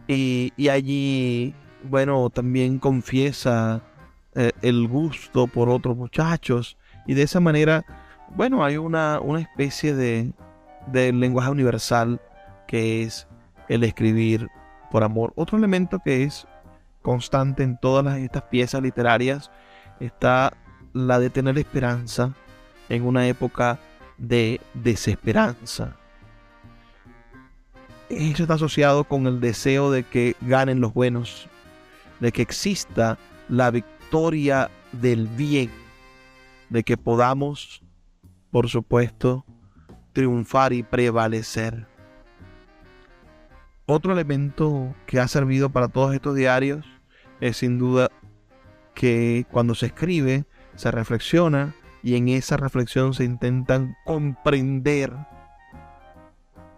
Y, 0.08 0.70
allí, 0.70 1.54
bueno, 1.84 2.30
también 2.30 2.80
confiesa 2.80 3.82
eh, 4.36 4.52
el 4.62 4.88
gusto 4.88 5.48
por 5.48 5.70
otros 5.70 5.98
muchachos. 5.98 6.78
Y 7.06 7.14
de 7.14 7.24
esa 7.24 7.42
manera 7.42 7.86
bueno, 8.36 8.64
hay 8.64 8.78
una, 8.78 9.20
especie 9.40 9.94
de, 9.94 10.34
de 10.88 11.14
lenguaje 11.14 11.50
universal 11.50 12.22
que 12.68 13.04
es 13.04 13.28
el 13.70 13.84
escribir 13.84 14.48
por 14.92 15.04
amor. 15.04 15.34
Otro 15.36 15.58
elemento 15.58 16.00
que 16.00 16.24
es 16.24 16.48
constante 17.02 17.64
en 17.64 17.78
todas 17.78 18.18
estas 18.18 18.44
piezas 18.44 18.82
literarias 18.82 19.52
está 20.00 20.54
la 20.94 21.20
de 21.20 21.30
tener 21.30 21.58
esperanza 21.58 22.34
en 22.90 23.06
una 23.06 23.28
época 23.28 23.80
de 24.18 24.62
desesperanza. 24.74 25.96
Eso 28.10 28.44
está 28.44 28.54
asociado 28.56 29.04
con 29.04 29.28
el 29.28 29.42
deseo 29.42 29.92
de 29.92 30.04
que 30.04 30.36
ganen 30.42 30.80
los 30.80 30.94
buenos, 30.94 31.48
de 32.20 32.32
que 32.32 32.42
exista 32.42 33.18
la 33.50 33.70
victoria 33.70 34.70
del 34.94 35.28
bien, 35.28 35.70
de 36.70 36.84
que 36.84 36.96
podamos 36.98 37.82
por 38.52 38.70
supuesto, 38.70 39.46
triunfar 40.14 40.74
y 40.74 40.84
prevalecer. 40.84 41.86
Otro 43.86 44.14
elemento 44.14 44.96
que 45.06 45.20
ha 45.20 45.28
servido 45.28 45.70
para 45.70 45.88
todos 45.88 46.14
estos 46.14 46.36
diarios 46.36 46.86
es 47.40 47.58
sin 47.58 47.78
duda 47.78 48.10
que 48.94 49.46
cuando 49.52 49.76
se 49.76 49.88
escribe, 49.88 50.46
se 50.76 50.92
reflexiona 50.92 51.76
y 52.08 52.16
en 52.16 52.30
esa 52.30 52.56
reflexión 52.56 53.14
se 53.14 53.26
intentan 53.26 53.98
comprender 54.06 55.12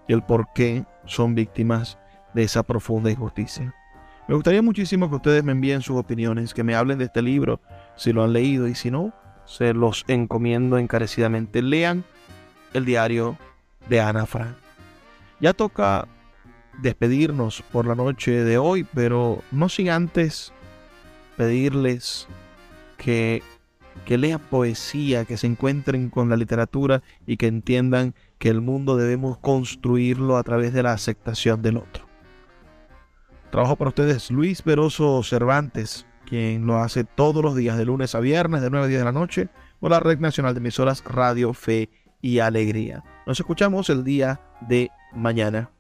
el 0.08 0.24
por 0.24 0.52
qué 0.56 0.86
son 1.06 1.36
víctimas 1.36 2.00
de 2.34 2.42
esa 2.42 2.64
profunda 2.64 3.12
injusticia. 3.12 3.76
Me 4.28 4.34
gustaría 4.34 4.64
muchísimo 4.64 5.08
que 5.08 5.18
ustedes 5.18 5.44
me 5.44 5.52
envíen 5.52 5.84
sus 5.84 5.98
opiniones, 5.98 6.56
que 6.56 6.64
me 6.64 6.74
hablen 6.74 6.98
de 6.98 7.06
este 7.06 7.22
libro, 7.22 7.62
si 7.96 8.12
lo 8.12 8.24
han 8.24 8.34
leído 8.34 8.68
y 8.68 8.74
si 8.74 8.90
no, 8.90 9.14
se 9.46 9.76
los 9.76 10.04
encomiendo 10.08 10.80
encarecidamente. 10.80 11.62
Lean 11.62 12.04
el 12.74 12.86
diario 12.86 13.38
de 13.88 14.02
Ana 14.02 14.26
Frank. 14.26 14.56
Ya 15.40 15.54
toca 15.54 16.08
despedirnos 16.82 17.62
por 17.72 17.86
la 17.86 17.94
noche 17.94 18.32
de 18.32 18.58
hoy, 18.58 18.84
pero 18.96 19.44
no 19.52 19.70
sin 19.70 19.92
antes 19.92 20.54
pedirles 21.38 22.28
que, 22.98 23.44
que 24.06 24.18
lean 24.18 24.40
poesía, 24.40 25.26
que 25.26 25.38
se 25.38 25.48
encuentren 25.48 26.10
con 26.10 26.30
la 26.30 26.38
literatura 26.38 27.02
y 27.26 27.38
que 27.38 27.48
entiendan 27.48 28.14
que 28.38 28.50
el 28.50 28.62
mundo 28.62 28.98
debemos 28.98 29.38
construirlo 29.38 30.38
a 30.38 30.44
través 30.44 30.74
de 30.74 30.84
la 30.84 30.94
aceptación 30.94 31.62
del 31.62 31.78
otro. 31.78 32.08
Trabajo 33.52 33.76
para 33.76 33.90
ustedes 33.90 34.30
Luis 34.30 34.64
Veroso 34.64 35.24
Cervantes, 35.24 36.06
quien 36.26 36.68
lo 36.68 36.78
hace 36.78 37.04
todos 37.04 37.44
los 37.44 37.56
días, 37.56 37.78
de 37.78 37.86
lunes 37.86 38.14
a 38.14 38.20
viernes, 38.20 38.62
de 38.62 38.70
9 38.70 38.86
a 38.86 38.88
10 38.88 39.00
de 39.00 39.06
la 39.06 39.12
noche, 39.12 39.50
por 39.80 39.92
la 39.92 40.00
Red 40.00 40.20
Nacional 40.20 40.54
de 40.54 40.60
Emisoras 40.60 41.04
Radio 41.04 41.54
Fe 41.54 41.90
y 42.22 42.40
Alegría. 42.40 43.04
Nos 43.26 43.40
escuchamos 43.40 43.90
el 43.90 44.04
día 44.04 44.40
de 44.62 44.92
mañana. 45.14 45.72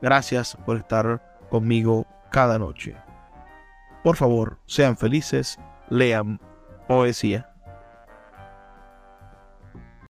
Gracias 0.00 0.56
por 0.64 0.76
estar 0.76 1.46
conmigo 1.50 2.06
cada 2.30 2.58
noche. 2.58 2.96
Por 4.02 4.16
favor, 4.16 4.58
sean 4.66 4.96
felices, 4.96 5.58
lean 5.90 6.40
poesía. 6.86 7.47